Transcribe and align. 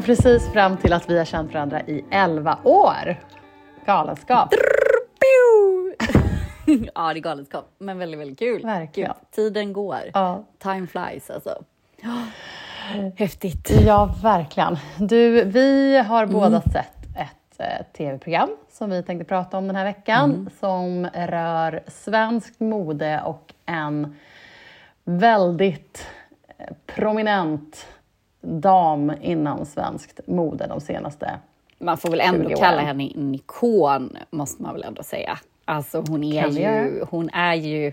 kom 0.00 0.06
precis 0.06 0.52
fram 0.52 0.76
till 0.76 0.92
att 0.92 1.10
vi 1.10 1.18
har 1.18 1.24
känt 1.24 1.54
varandra 1.54 1.80
i 1.80 2.04
11 2.10 2.58
år. 2.64 3.16
Galenskap. 3.86 4.54
ja, 6.94 7.12
det 7.12 7.18
är 7.18 7.22
galenskap, 7.22 7.64
men 7.78 7.98
väldigt, 7.98 8.20
väldigt 8.20 8.38
kul. 8.38 8.62
Verkligen. 8.62 9.12
Gud, 9.12 9.30
tiden 9.30 9.72
går. 9.72 10.00
Ja. 10.14 10.44
Time 10.58 10.86
flies 10.86 11.30
alltså. 11.30 11.62
Häftigt. 13.16 13.70
Ja, 13.86 14.14
verkligen. 14.22 14.78
Du, 14.98 15.44
vi 15.44 15.98
har 15.98 16.26
båda 16.26 16.62
sett 16.62 17.16
ett 17.16 17.58
eh, 17.58 17.86
tv-program 17.96 18.50
som 18.70 18.90
vi 18.90 19.02
tänkte 19.02 19.24
prata 19.24 19.58
om 19.58 19.66
den 19.66 19.76
här 19.76 19.84
veckan 19.84 20.50
som 20.60 21.08
rör 21.14 21.82
svenskt 21.86 22.60
mode 22.60 23.20
och 23.24 23.54
en 23.66 24.16
väldigt 25.04 26.06
eh, 26.58 26.66
prominent 26.86 27.86
dam 28.40 29.12
inom 29.20 29.66
svenskt 29.66 30.20
mode 30.26 30.66
de 30.66 30.80
senaste 30.80 31.30
Man 31.78 31.98
får 31.98 32.10
väl 32.10 32.20
ändå 32.20 32.48
20 32.48 32.56
kalla 32.56 32.80
henne 32.80 33.12
en 33.14 33.34
ikon, 33.34 34.16
måste 34.30 34.62
man 34.62 34.74
väl 34.74 34.82
ändå 34.82 35.02
säga. 35.02 35.38
Alltså 35.64 36.04
hon 36.08 36.24
är 36.24 36.42
Kan 36.42 36.56
ju, 36.56 37.04
hon 37.10 37.30
är 37.30 37.54
ju... 37.54 37.92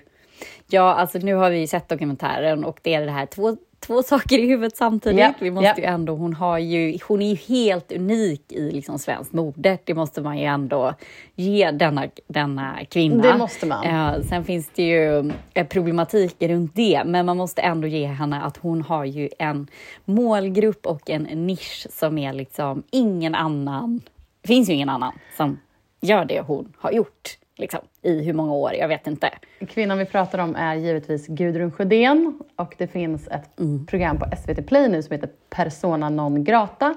Ja, 0.67 0.93
alltså 0.93 1.17
nu 1.17 1.33
har 1.33 1.49
vi 1.49 1.59
ju 1.59 1.67
sett 1.67 1.89
dokumentären 1.89 2.65
och 2.65 2.79
det 2.83 2.93
är 2.93 3.05
det 3.05 3.11
här 3.11 3.25
två, 3.25 3.57
två 3.79 4.03
saker 4.03 4.37
i 4.37 4.47
huvudet 4.47 4.77
samtidigt. 4.77 5.19
Ja, 5.19 5.33
Vi 5.39 5.51
måste 5.51 5.67
ja. 5.67 5.77
ju 5.77 5.83
ändå, 5.83 6.15
hon 6.15 6.33
har 6.33 6.57
ju, 6.57 6.97
hon 7.07 7.21
är 7.21 7.29
ju 7.29 7.35
helt 7.35 7.91
unik 7.91 8.51
i 8.51 8.71
liksom 8.71 8.99
svenskt 8.99 9.33
mode. 9.33 9.77
Det 9.83 9.93
måste 9.93 10.21
man 10.21 10.37
ju 10.37 10.45
ändå 10.45 10.93
ge 11.35 11.71
denna, 11.71 12.07
denna 12.27 12.77
kvinna. 12.89 13.23
Det 13.23 13.37
måste 13.37 13.65
man. 13.65 13.85
Eh, 13.85 14.21
sen 14.21 14.43
finns 14.45 14.69
det 14.75 14.83
ju 14.83 15.31
eh, 15.53 15.67
problematik 15.67 16.35
runt 16.39 16.75
det, 16.75 17.03
men 17.05 17.25
man 17.25 17.37
måste 17.37 17.61
ändå 17.61 17.87
ge 17.87 18.05
henne 18.05 18.41
att 18.41 18.57
hon 18.57 18.81
har 18.81 19.05
ju 19.05 19.29
en 19.39 19.67
målgrupp 20.05 20.85
och 20.85 21.09
en 21.09 21.23
nisch 21.23 21.87
som 21.89 22.17
är 22.17 22.33
liksom 22.33 22.83
ingen 22.91 23.35
annan. 23.35 24.01
Det 24.41 24.47
finns 24.47 24.69
ju 24.69 24.73
ingen 24.73 24.89
annan 24.89 25.13
som 25.37 25.59
gör 26.01 26.25
det 26.25 26.41
hon 26.41 26.73
har 26.77 26.91
gjort 26.91 27.37
liksom, 27.57 27.79
i 28.01 28.23
hur 28.23 28.33
många 28.33 28.53
år, 28.53 28.73
jag 28.73 28.87
vet 28.87 29.07
inte. 29.07 29.29
Kvinnan 29.67 29.97
vi 29.97 30.05
pratar 30.05 30.39
om 30.39 30.55
är 30.55 30.75
givetvis 30.75 31.27
Gudrun 31.27 31.71
Sjödén 31.71 32.39
och 32.55 32.75
det 32.77 32.87
finns 32.87 33.27
ett 33.27 33.49
program 33.87 34.19
på 34.19 34.25
SVT 34.37 34.67
Play 34.67 34.89
nu 34.89 35.03
som 35.03 35.13
heter 35.13 35.29
Persona 35.49 36.09
non 36.09 36.43
grata 36.43 36.95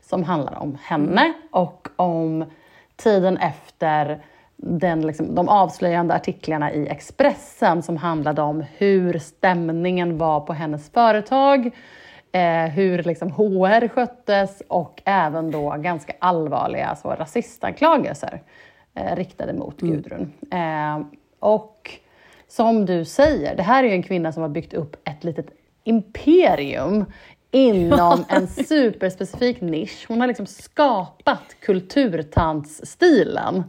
som 0.00 0.24
handlar 0.24 0.58
om 0.58 0.78
henne 0.82 1.32
och 1.50 1.88
om 1.96 2.44
tiden 2.96 3.36
efter 3.36 4.22
den, 4.56 5.06
liksom, 5.06 5.34
de 5.34 5.48
avslöjande 5.48 6.14
artiklarna 6.14 6.72
i 6.72 6.88
Expressen 6.88 7.82
som 7.82 7.96
handlade 7.96 8.42
om 8.42 8.64
hur 8.76 9.18
stämningen 9.18 10.18
var 10.18 10.40
på 10.40 10.52
hennes 10.52 10.90
företag, 10.90 11.70
eh, 12.32 12.64
hur 12.64 13.02
liksom 13.02 13.30
HR 13.30 13.88
sköttes 13.88 14.62
och 14.68 15.02
även 15.04 15.50
då 15.50 15.76
ganska 15.78 16.12
allvarliga 16.18 16.96
så, 16.96 17.08
rasistanklagelser 17.08 18.40
eh, 18.94 19.16
riktade 19.16 19.52
mot 19.52 19.80
Gudrun. 19.80 20.32
Eh, 20.50 21.00
och 21.38 21.90
som 22.48 22.86
du 22.86 23.04
säger, 23.04 23.56
det 23.56 23.62
här 23.62 23.84
är 23.84 23.88
ju 23.88 23.94
en 23.94 24.02
kvinna 24.02 24.32
som 24.32 24.42
har 24.42 24.50
byggt 24.50 24.74
upp 24.74 25.08
ett 25.08 25.24
litet 25.24 25.46
imperium 25.84 27.04
inom 27.50 28.24
en 28.28 28.48
superspecifik 28.48 29.60
nisch. 29.60 30.04
Hon 30.08 30.20
har 30.20 30.26
liksom 30.26 30.46
skapat 30.46 31.56
kulturtantsstilen. 31.60 33.64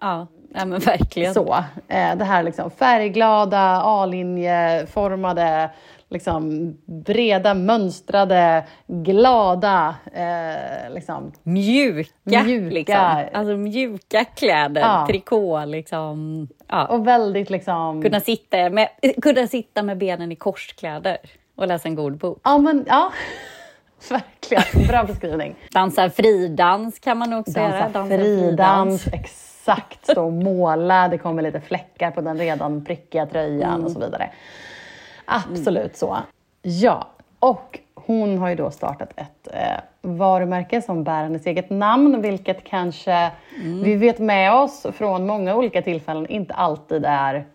Ja, 0.00 0.26
ja 0.54 0.64
men 0.64 0.80
verkligen. 0.80 1.34
Så, 1.34 1.64
eh, 1.88 2.16
det 2.16 2.24
här 2.24 2.42
liksom 2.42 2.70
färgglada, 2.70 3.82
A-linjeformade, 3.84 5.70
liksom 6.10 6.72
breda, 6.86 7.54
mönstrade, 7.54 8.64
glada, 8.86 9.94
eh, 10.14 10.94
liksom, 10.94 11.32
Mjuka, 11.42 12.10
Mjuka. 12.44 12.70
Liksom. 12.74 12.96
Alltså 13.32 13.56
mjuka 13.56 14.24
kläder, 14.24 14.80
Ja. 14.80 15.06
trikå 15.08 15.64
liksom. 15.64 16.48
Ja. 16.68 16.86
och 16.86 17.06
väldigt 17.06 17.50
liksom... 17.50 18.02
Kunna, 18.02 18.20
sitta 18.20 18.70
med, 18.70 18.88
kunna 19.22 19.46
sitta 19.46 19.82
med 19.82 19.98
benen 19.98 20.32
i 20.32 20.36
korskläder 20.36 21.18
och 21.56 21.66
läsa 21.66 21.88
en 21.88 21.94
god 21.94 22.16
bok. 22.18 22.40
Ja, 22.44 22.58
men 22.58 22.84
ja. 22.88 23.12
Verkligen, 24.10 24.88
bra 24.88 25.04
beskrivning. 25.04 25.54
Dansa 25.72 26.10
fridans 26.10 26.98
kan 26.98 27.18
man 27.18 27.32
också 27.32 27.58
göra. 27.58 27.88
Dansa 27.88 28.16
fridans, 28.16 29.06
exakt. 29.12 30.04
Stå 30.10 30.24
och 30.24 30.32
måla, 30.32 31.08
det 31.08 31.18
kommer 31.18 31.42
lite 31.42 31.60
fläckar 31.60 32.10
på 32.10 32.20
den 32.20 32.38
redan 32.38 32.84
prickiga 32.84 33.26
tröjan 33.26 33.84
och 33.84 33.90
så 33.90 34.00
vidare. 34.00 34.30
Absolut 35.28 35.96
så. 35.96 36.16
Ja, 36.62 37.06
och 37.38 37.78
hon 37.94 38.38
har 38.38 38.48
ju 38.48 38.54
då 38.54 38.70
startat 38.70 39.12
ett 39.16 39.48
eh, 39.52 39.80
varumärke 40.02 40.82
som 40.82 41.04
bär 41.04 41.22
hennes 41.22 41.46
eget 41.46 41.70
namn, 41.70 42.22
vilket 42.22 42.64
kanske 42.64 43.30
vi 43.62 43.94
vet 43.94 44.18
med 44.18 44.54
oss 44.54 44.86
från 44.92 45.26
många 45.26 45.54
olika 45.54 45.82
tillfällen 45.82 46.26
inte 46.26 46.54
alltid 46.54 47.04
är 47.04 47.46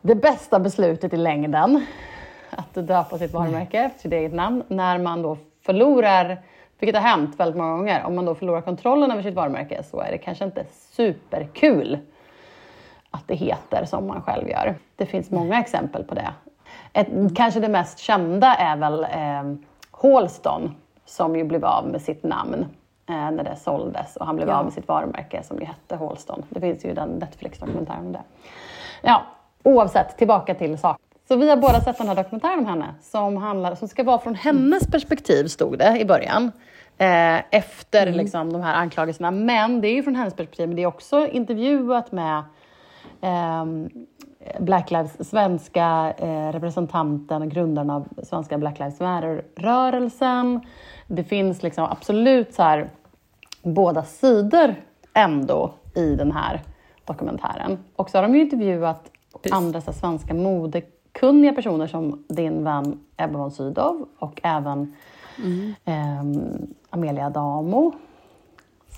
det 0.00 0.14
bästa 0.14 0.58
beslutet 0.58 1.12
i 1.12 1.16
längden. 1.16 1.86
Att 2.50 2.74
döpa 2.74 3.18
sitt 3.18 3.32
varumärke 3.32 3.78
efter 3.78 4.00
sitt 4.00 4.12
eget 4.12 4.34
namn. 4.34 4.62
När 4.68 4.98
man 4.98 5.22
då 5.22 5.36
förlorar, 5.62 6.42
vilket 6.78 7.02
har 7.02 7.08
hänt 7.08 7.40
väldigt 7.40 7.56
många 7.56 7.76
gånger, 7.76 8.04
om 8.04 8.14
man 8.14 8.24
då 8.24 8.34
förlorar 8.34 8.60
kontrollen 8.60 9.10
över 9.10 9.22
sitt 9.22 9.34
varumärke 9.34 9.82
så 9.82 10.00
är 10.00 10.10
det 10.10 10.18
kanske 10.18 10.44
inte 10.44 10.64
superkul 10.70 11.98
att 13.14 13.28
det 13.28 13.34
heter 13.34 13.84
som 13.84 14.06
man 14.06 14.22
själv 14.22 14.48
gör. 14.48 14.74
Det 14.96 15.06
finns 15.06 15.30
många 15.30 15.60
exempel 15.60 16.04
på 16.04 16.14
det. 16.14 16.34
Ett, 16.92 17.08
kanske 17.36 17.60
det 17.60 17.68
mest 17.68 17.98
kända 17.98 18.54
är 18.54 18.76
väl 18.76 19.04
eh, 19.04 19.58
Halston 20.02 20.74
som 21.04 21.36
ju 21.36 21.44
blev 21.44 21.64
av 21.64 21.88
med 21.88 22.02
sitt 22.02 22.22
namn 22.22 22.66
eh, 23.08 23.14
när 23.30 23.44
det 23.44 23.56
såldes 23.56 24.16
och 24.16 24.26
han 24.26 24.36
blev 24.36 24.48
Ja. 24.48 24.54
av 24.54 24.64
med 24.64 24.72
sitt 24.72 24.88
varumärke 24.88 25.42
som 25.42 25.58
ju 25.58 25.64
hette 25.64 25.96
Halston. 25.96 26.42
Det 26.48 26.60
finns 26.60 26.84
ju 26.84 26.94
den 26.94 27.08
Netflix-dokumentären 27.08 28.06
om 28.06 28.12
det. 28.12 28.22
Ja, 29.02 29.22
oavsett, 29.62 30.18
tillbaka 30.18 30.54
till 30.54 30.78
saken. 30.78 31.02
Så 31.28 31.36
vi 31.36 31.50
har 31.50 31.56
båda 31.56 31.80
sett 31.80 31.98
den 31.98 32.08
här 32.08 32.14
dokumentären 32.14 32.58
om 32.58 32.66
henne 32.66 32.94
som, 33.02 33.36
handlar, 33.36 33.74
som 33.74 33.88
ska 33.88 34.02
vara 34.04 34.18
från 34.18 34.34
hennes 34.34 34.86
perspektiv, 34.86 35.46
stod 35.46 35.78
det 35.78 35.98
i 36.00 36.04
början. 36.04 36.52
Eh, 36.98 37.38
efter 37.50 38.12
liksom, 38.12 38.52
de 38.52 38.62
här 38.62 38.74
anklagelserna. 38.74 39.30
Men 39.30 39.80
det 39.80 39.88
är 39.88 39.94
ju 39.94 40.02
från 40.02 40.14
hennes 40.14 40.34
perspektiv, 40.34 40.68
men 40.68 40.76
det 40.76 40.82
är 40.82 40.86
också 40.86 41.26
intervjuat 41.26 42.12
med 42.12 42.42
Black 44.60 44.90
Lives, 44.90 45.28
svenska 45.28 46.14
eh, 46.18 46.52
representanten 46.52 47.42
och 47.42 47.48
grundaren 47.48 47.90
av 47.90 48.08
svenska 48.22 48.58
Black 48.58 48.78
Lives 48.78 49.00
Matter-rörelsen. 49.00 50.60
Det 51.06 51.24
finns 51.24 51.62
liksom 51.62 51.84
absolut 51.84 52.54
så 52.54 52.62
här, 52.62 52.90
båda 53.62 54.02
sidor 54.02 54.74
ändå 55.14 55.74
i 55.94 56.14
den 56.14 56.32
här 56.32 56.62
dokumentären. 57.04 57.78
Och 57.96 58.10
så 58.10 58.18
har 58.18 58.22
de 58.22 58.34
ju 58.34 58.40
intervjuat 58.40 59.10
Precis. 59.32 59.52
andra 59.52 59.80
så 59.80 59.90
här, 59.90 59.98
svenska 59.98 60.34
modekunniga 60.34 61.52
personer 61.52 61.86
som 61.86 62.24
din 62.28 62.64
vän 62.64 63.00
Ebba 63.16 63.38
von 63.38 63.50
Sydow 63.50 64.08
och 64.18 64.40
även 64.42 64.94
ehm, 65.84 66.74
Amelia 66.90 67.26
Adamo. 67.26 67.92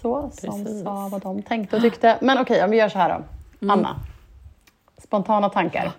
Så, 0.03 0.31
som 0.33 0.65
Precis. 0.65 0.83
sa 0.83 1.09
vad 1.12 1.23
de 1.23 1.43
tänkte 1.43 1.77
och 1.77 1.83
tyckte. 1.83 2.19
Men 2.21 2.39
okej, 2.39 2.65
om 2.65 2.71
vi 2.71 2.77
gör 2.77 2.89
så 2.89 2.99
här 2.99 3.19
då. 3.19 3.25
Anna, 3.70 4.00
spontana 4.99 5.49
tankar. 5.49 5.93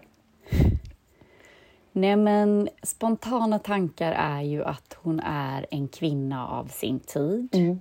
Nej 1.91 2.15
men 2.15 2.69
spontana 2.83 3.59
tankar 3.59 4.11
är 4.11 4.41
ju 4.41 4.63
att 4.63 4.97
hon 5.01 5.19
är 5.19 5.65
en 5.71 5.87
kvinna 5.87 6.47
av 6.47 6.65
sin 6.65 6.99
tid. 6.99 7.49
Mm. 7.53 7.79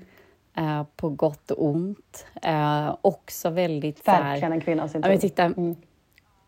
Eh, 0.56 0.86
på 0.96 1.08
gott 1.08 1.50
och 1.50 1.64
ont. 1.66 2.26
Eh, 2.42 2.96
också 3.00 3.50
väldigt 3.50 4.08
Verkligen 4.08 4.52
en 4.52 4.60
kvinna 4.60 4.82
av 4.82 4.88
sin 4.88 5.00
Ja, 5.02 5.08
tid. 5.08 5.20
titta, 5.20 5.44
Mm. 5.44 5.76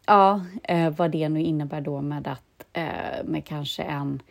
ja 0.07 0.41
eh, 0.63 0.91
vad 0.91 1.11
det 1.11 1.29
nu 1.29 1.43
innebär 1.43 1.81
då 1.81 2.01
med 2.01 2.29
att 2.29 2.67
eh, 2.73 3.25
med 3.25 3.45
kanske 3.45 3.83
en 3.83 4.23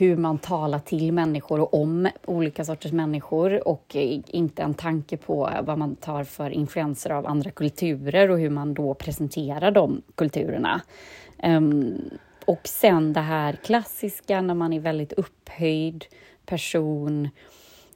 hur 0.00 0.16
man 0.16 0.38
talar 0.38 0.78
till 0.78 1.12
människor 1.12 1.60
och 1.60 1.74
om 1.74 2.08
olika 2.24 2.64
sorters 2.64 2.92
människor 2.92 3.68
och 3.68 3.96
eh, 3.96 4.20
inte 4.26 4.62
en 4.62 4.74
tanke 4.74 5.16
på 5.16 5.50
vad 5.62 5.78
man 5.78 5.96
tar 5.96 6.24
för 6.24 6.50
influenser 6.50 7.10
av 7.10 7.26
andra 7.26 7.50
kulturer 7.50 8.30
och 8.30 8.38
hur 8.38 8.50
man 8.50 8.74
då 8.74 8.94
presenterar 8.94 9.70
de 9.70 10.02
kulturerna. 10.14 10.80
Um, 11.42 12.10
och 12.44 12.60
sen 12.64 13.12
det 13.12 13.20
här 13.20 13.52
klassiska 13.52 14.40
när 14.40 14.54
man 14.54 14.72
är 14.72 14.80
väldigt 14.80 15.12
upphöjd 15.12 16.04
person 16.46 17.28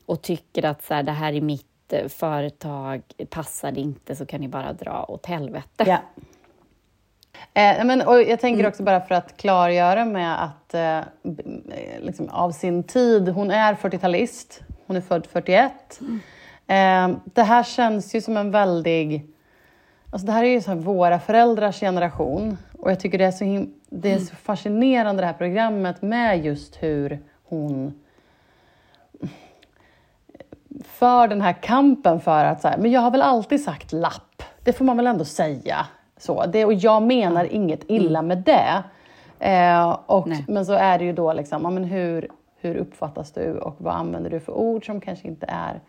och 0.07 0.23
tycker 0.23 0.65
att 0.65 0.85
så 0.85 0.95
här, 0.95 1.03
det 1.03 1.13
här 1.13 1.33
är 1.33 1.41
mitt 1.41 1.93
eh, 1.93 2.09
företag, 2.09 3.03
passar 3.31 3.73
det 3.73 3.81
inte 3.81 4.17
så 4.17 4.27
kan 4.27 4.41
ni 4.41 4.49
bara 4.49 4.73
dra 4.73 5.05
åt 5.09 5.27
helvete. 5.27 5.85
Yeah. 5.87 6.01
Eh, 7.57 7.85
men, 7.85 8.03
och 8.03 8.23
jag 8.23 8.41
tänker 8.41 8.69
också 8.69 8.83
bara 8.83 9.01
för 9.01 9.15
att 9.15 9.37
klargöra 9.37 10.05
med 10.05 10.45
att 10.45 10.75
eh, 10.75 11.01
liksom, 12.01 12.29
av 12.29 12.51
sin 12.51 12.83
tid, 12.83 13.29
hon 13.29 13.51
är 13.51 13.75
40-talist, 13.75 14.63
hon 14.87 14.97
är 14.97 15.01
född 15.01 15.27
41. 15.27 15.73
Eh, 16.67 17.11
det 17.25 17.43
här 17.43 17.63
känns 17.63 18.15
ju 18.15 18.21
som 18.21 18.37
en 18.37 18.51
väldig... 18.51 19.31
Alltså 20.11 20.27
det 20.27 20.33
här 20.33 20.45
är 20.45 20.49
ju 20.49 20.61
så 20.61 20.71
här 20.71 20.79
våra 20.79 21.21
föräldrars 21.21 21.81
generation 21.81 22.59
och 22.79 22.91
jag 22.91 23.01
tycker 23.01 23.19
det 23.19 23.25
är, 23.25 23.31
så 23.31 23.67
det 23.91 24.13
är 24.13 24.19
så 24.19 24.37
fascinerande 24.37 25.23
det 25.23 25.27
här 25.27 25.33
programmet 25.33 26.03
med 26.03 26.45
just 26.45 26.83
hur 26.83 27.23
hon 27.45 27.95
för 30.85 31.29
den 31.29 31.41
här 31.41 31.53
kampen 31.53 32.21
för 32.21 32.45
att 32.45 32.61
så 32.61 32.69
här, 32.69 32.79
men 32.79 32.91
jag 32.91 33.01
har 33.01 33.11
väl 33.11 33.23
alltid 33.23 33.65
sagt 33.65 33.93
lapp. 33.93 34.43
Det 34.63 34.73
får 34.73 34.85
man 34.85 34.97
väl 34.97 35.07
ändå 35.07 35.25
säga. 35.25 35.87
Så, 36.17 36.47
det, 36.47 36.65
och 36.65 36.75
jag 36.75 37.03
menar 37.03 37.45
inget 37.45 37.91
illa 37.91 38.23
med 38.23 38.39
det. 38.39 38.83
Eh, 39.39 39.99
och, 40.07 40.29
men 40.49 40.67
så 40.67 40.73
är 40.73 40.99
det 40.99 41.05
ju 41.05 41.13
då 41.13 41.33
liksom, 41.33 41.63
ja, 41.63 41.71
men 41.71 41.85
hur, 41.85 42.29
hur 42.57 42.77
uppfattas 42.77 43.33
du 43.33 43.59
och 43.59 43.77
vad 43.79 43.95
använder 43.95 44.31
du 44.31 44.41
för 44.41 44.53
ord 44.53 44.87
som 44.87 45.01
kanske 45.01 45.29
inte 45.29 45.47
är 45.49 45.81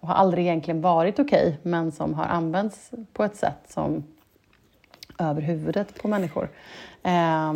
och 0.00 0.08
har 0.08 0.14
aldrig 0.14 0.44
egentligen 0.44 0.80
varit 0.80 1.18
okej, 1.18 1.48
okay, 1.48 1.70
men 1.70 1.92
som 1.92 2.14
har 2.14 2.24
använts 2.24 2.90
på 3.12 3.24
ett 3.24 3.36
sätt 3.36 3.58
som 3.68 4.04
över 5.18 5.42
huvudet 5.42 6.02
på 6.02 6.08
människor. 6.08 6.48
Eh, 7.02 7.52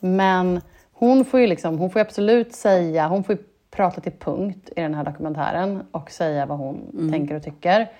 men 0.00 0.60
hon 0.92 1.24
får 1.24 1.40
ju 1.40 1.46
liksom, 1.46 1.78
hon 1.78 1.90
får 1.90 2.00
absolut 2.00 2.54
säga, 2.54 3.08
hon 3.08 3.24
får 3.24 3.38
prata 3.70 4.00
till 4.00 4.12
punkt 4.12 4.70
i 4.76 4.80
den 4.80 4.94
här 4.94 5.04
dokumentären 5.04 5.82
och 5.90 6.10
säga 6.10 6.46
vad 6.46 6.58
hon 6.58 6.90
mm. 6.92 7.12
tänker 7.12 7.34
och 7.34 7.42
tycker. 7.42 7.90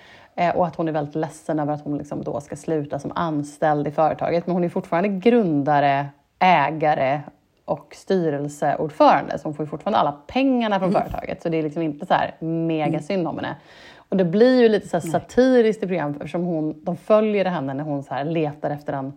Eh, 0.40 0.56
och 0.56 0.66
att 0.66 0.76
hon 0.76 0.88
är 0.88 0.92
väldigt 0.92 1.14
ledsen 1.14 1.58
över 1.58 1.72
att 1.72 1.84
hon 1.84 1.98
liksom 1.98 2.24
då 2.24 2.40
ska 2.40 2.56
sluta 2.56 2.98
som 2.98 3.12
anställd 3.14 3.88
i 3.88 3.90
företaget. 3.90 4.46
Men 4.46 4.54
hon 4.54 4.64
är 4.64 4.68
fortfarande 4.68 5.08
grundare, 5.08 6.08
ägare 6.38 7.20
och 7.64 7.94
styrelseordförande. 7.94 9.38
Så 9.38 9.48
hon 9.48 9.54
får 9.54 9.66
fortfarande 9.66 9.98
alla 9.98 10.12
pengarna 10.12 10.78
från 10.78 10.88
mm. 10.88 11.02
företaget. 11.02 11.42
Så 11.42 11.48
det 11.48 11.58
är 11.58 11.62
liksom 11.62 11.82
inte 11.82 12.06
så 12.06 12.14
här 12.14 12.34
mega 12.38 12.88
mm. 12.88 13.02
synd 13.02 13.28
om 13.28 13.36
henne. 13.36 13.56
Och 13.96 14.16
det 14.16 14.24
blir 14.24 14.60
ju 14.60 14.68
lite 14.68 14.88
så 14.88 15.00
satiriskt 15.00 15.82
i 15.82 15.86
programmet 15.86 16.16
eftersom 16.16 16.44
hon, 16.44 16.84
de 16.84 16.96
följer 16.96 17.44
henne 17.44 17.74
när 17.74 17.84
hon 17.84 18.02
så 18.02 18.14
här 18.14 18.24
letar 18.24 18.70
efter 18.70 18.92
en 18.92 19.12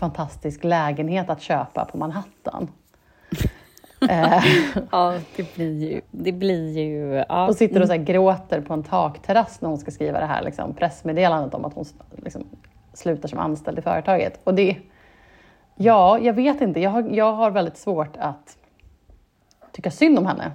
fantastisk 0.00 0.64
lägenhet 0.64 1.30
att 1.30 1.40
köpa 1.40 1.84
på 1.84 1.98
Manhattan. 1.98 2.68
Ja, 4.90 5.14
det 5.36 5.54
blir 5.54 5.90
ju... 5.90 6.00
Det 6.10 6.32
blir 6.32 6.78
ju 6.78 7.24
ja. 7.28 7.48
Och 7.48 7.54
sitter 7.54 7.82
och 7.82 7.88
så 7.88 7.96
gråter 7.96 8.60
på 8.60 8.74
en 8.74 8.82
takterrass 8.82 9.60
när 9.60 9.68
hon 9.68 9.78
ska 9.78 9.90
skriva 9.90 10.20
det 10.20 10.26
här 10.26 10.42
liksom, 10.42 10.74
pressmeddelandet 10.74 11.54
om 11.54 11.64
att 11.64 11.74
hon 11.74 11.84
liksom, 12.16 12.44
slutar 12.92 13.28
som 13.28 13.38
anställd 13.38 13.78
i 13.78 13.82
företaget. 13.82 14.40
Och 14.44 14.54
det... 14.54 14.76
Ja, 15.76 16.18
jag 16.18 16.32
vet 16.32 16.60
inte. 16.60 16.80
Jag 16.80 16.90
har, 16.90 17.02
jag 17.02 17.32
har 17.32 17.50
väldigt 17.50 17.76
svårt 17.76 18.16
att 18.16 18.56
tycka 19.72 19.90
synd 19.90 20.18
om 20.18 20.26
henne. 20.26 20.52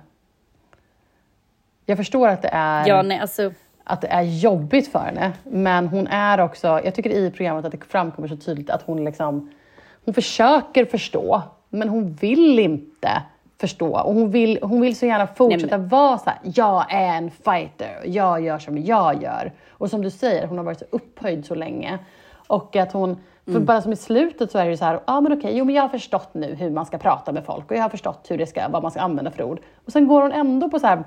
Jag 1.86 1.98
förstår 1.98 2.28
att 2.28 2.42
det 2.42 2.50
är... 2.52 2.88
Ja, 2.88 3.02
nej, 3.02 3.20
alltså 3.20 3.52
att 3.84 4.02
det 4.02 4.08
är 4.08 4.22
jobbigt 4.22 4.92
för 4.92 5.00
henne. 5.00 5.34
Men 5.44 5.88
hon 5.88 6.08
är 6.08 6.40
också, 6.40 6.68
jag 6.84 6.96
tycker 6.96 7.10
i 7.10 7.32
programmet 7.32 7.66
att 7.66 7.72
det 7.72 7.84
framkommer 7.86 8.28
så 8.28 8.38
tydligt 8.38 8.70
att 8.70 8.82
hon 8.82 9.06
liksom, 9.06 9.52
hon 10.06 10.14
försöker 10.14 10.86
förstå, 10.86 11.42
men 11.70 11.90
hon 11.90 12.14
vill 12.14 12.60
inte 12.60 13.24
förstå. 13.64 14.00
Och 14.00 14.14
hon 14.14 14.30
vill, 14.32 14.60
hon 14.62 14.82
vill 14.82 14.96
så 14.96 15.06
gärna 15.06 15.28
fortsätta 15.28 15.78
Nej, 15.78 15.88
vara 15.88 16.18
så 16.18 16.30
här, 16.30 16.40
jag 16.44 16.94
är 16.94 17.18
en 17.18 17.32
fighter, 17.32 18.00
jag 18.06 18.42
gör 18.42 18.60
som 18.60 18.78
jag 18.78 19.24
gör. 19.24 19.52
Och 19.70 19.90
som 19.90 20.02
du 20.02 20.10
säger, 20.10 20.48
hon 20.48 20.58
har 20.58 20.66
varit 20.66 20.80
så 20.80 20.86
upphöjd 20.90 21.46
så 21.46 21.56
länge. 21.56 22.00
Och 22.48 22.76
att 22.76 22.92
hon, 22.92 23.18
för 23.46 23.52
mm. 23.52 23.66
bara 23.66 23.82
som 23.82 23.94
i 23.94 23.96
slutet 23.96 24.52
så 24.52 24.58
är 24.58 24.66
det 24.66 24.72
ju 24.72 24.78
så 24.78 24.86
här, 24.86 24.94
ja 24.94 25.02
ah, 25.06 25.22
men 25.22 25.34
okej, 25.34 25.58
jo 25.58 25.66
men 25.66 25.76
jag 25.76 25.82
har 25.82 25.90
förstått 25.90 26.34
nu 26.34 26.56
hur 26.56 26.70
man 26.70 26.86
ska 26.86 26.98
prata 26.98 27.32
med 27.32 27.46
folk 27.46 27.72
och 27.72 27.78
jag 27.78 27.82
har 27.82 27.90
förstått 27.90 28.26
hur 28.30 28.38
det 28.38 28.48
ska, 28.48 28.70
vad 28.70 28.82
man 28.82 28.92
ska 28.92 29.02
använda 29.02 29.32
för 29.32 29.44
ord. 29.44 29.60
Och 29.86 29.92
sen 29.92 30.08
går 30.08 30.22
hon 30.22 30.32
ändå 30.32 30.70
på 30.70 30.80
så 30.80 30.88
här 30.88 31.04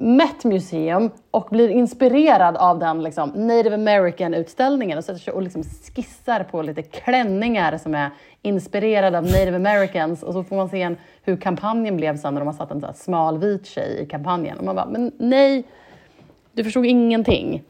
Met 0.00 0.44
Museum 0.44 1.10
och 1.30 1.48
blir 1.50 1.68
inspirerad 1.68 2.56
av 2.56 2.78
den 2.78 3.02
liksom, 3.02 3.30
Native 3.30 3.74
American-utställningen 3.74 4.98
och 4.98 5.04
sätter 5.04 5.20
sig 5.20 5.32
och 5.32 5.42
liksom 5.42 5.62
skissar 5.62 6.44
på 6.44 6.62
lite 6.62 6.82
klänningar 6.82 7.78
som 7.78 7.94
är 7.94 8.10
inspirerade 8.42 9.18
av 9.18 9.24
Native 9.24 9.56
Americans 9.56 10.22
och 10.22 10.32
så 10.32 10.44
får 10.44 10.56
man 10.56 10.68
se 10.68 10.82
en, 10.82 10.96
hur 11.22 11.36
kampanjen 11.36 11.96
blev 11.96 12.16
sen 12.16 12.34
när 12.34 12.40
de 12.40 12.46
har 12.46 12.54
satt 12.54 12.70
en 12.70 12.80
så 12.80 12.92
smal 12.94 13.38
vit 13.38 13.66
tjej 13.66 14.00
i 14.02 14.06
kampanjen. 14.06 14.58
Och 14.58 14.64
man 14.64 14.76
bara, 14.76 14.86
men 14.86 15.12
nej, 15.18 15.64
du 16.52 16.64
förstod 16.64 16.86
ingenting. 16.86 17.62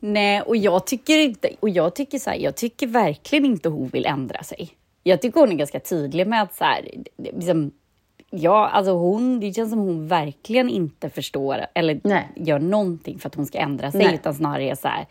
Nej, 0.00 0.42
och 0.42 0.56
jag 0.56 0.86
tycker 0.86 1.18
inte, 1.18 1.50
och 1.60 1.68
jag 1.68 1.94
tycker 1.94 2.18
så 2.18 2.30
här, 2.30 2.36
jag 2.36 2.56
tycker 2.56 2.86
verkligen 2.86 3.44
inte 3.44 3.68
hon 3.68 3.88
vill 3.88 4.06
ändra 4.06 4.42
sig. 4.42 4.70
Jag 5.02 5.22
tycker 5.22 5.40
hon 5.40 5.52
är 5.52 5.54
ganska 5.54 5.80
tydlig 5.80 6.26
med 6.26 6.42
att 6.42 6.54
så 6.54 6.64
här, 6.64 6.88
liksom, 7.16 7.72
Ja, 8.30 8.68
alltså 8.68 8.92
hon, 8.92 9.40
det 9.40 9.52
känns 9.52 9.70
som 9.70 9.78
hon 9.78 10.08
verkligen 10.08 10.68
inte 10.68 11.10
förstår 11.10 11.66
eller 11.74 12.00
Nej. 12.04 12.28
gör 12.36 12.58
någonting 12.58 13.18
för 13.18 13.28
att 13.28 13.34
hon 13.34 13.46
ska 13.46 13.58
ändra 13.58 13.90
sig, 13.90 14.04
Nej. 14.04 14.14
utan 14.14 14.34
snarare 14.34 14.76
så 14.76 14.88
här, 14.88 15.06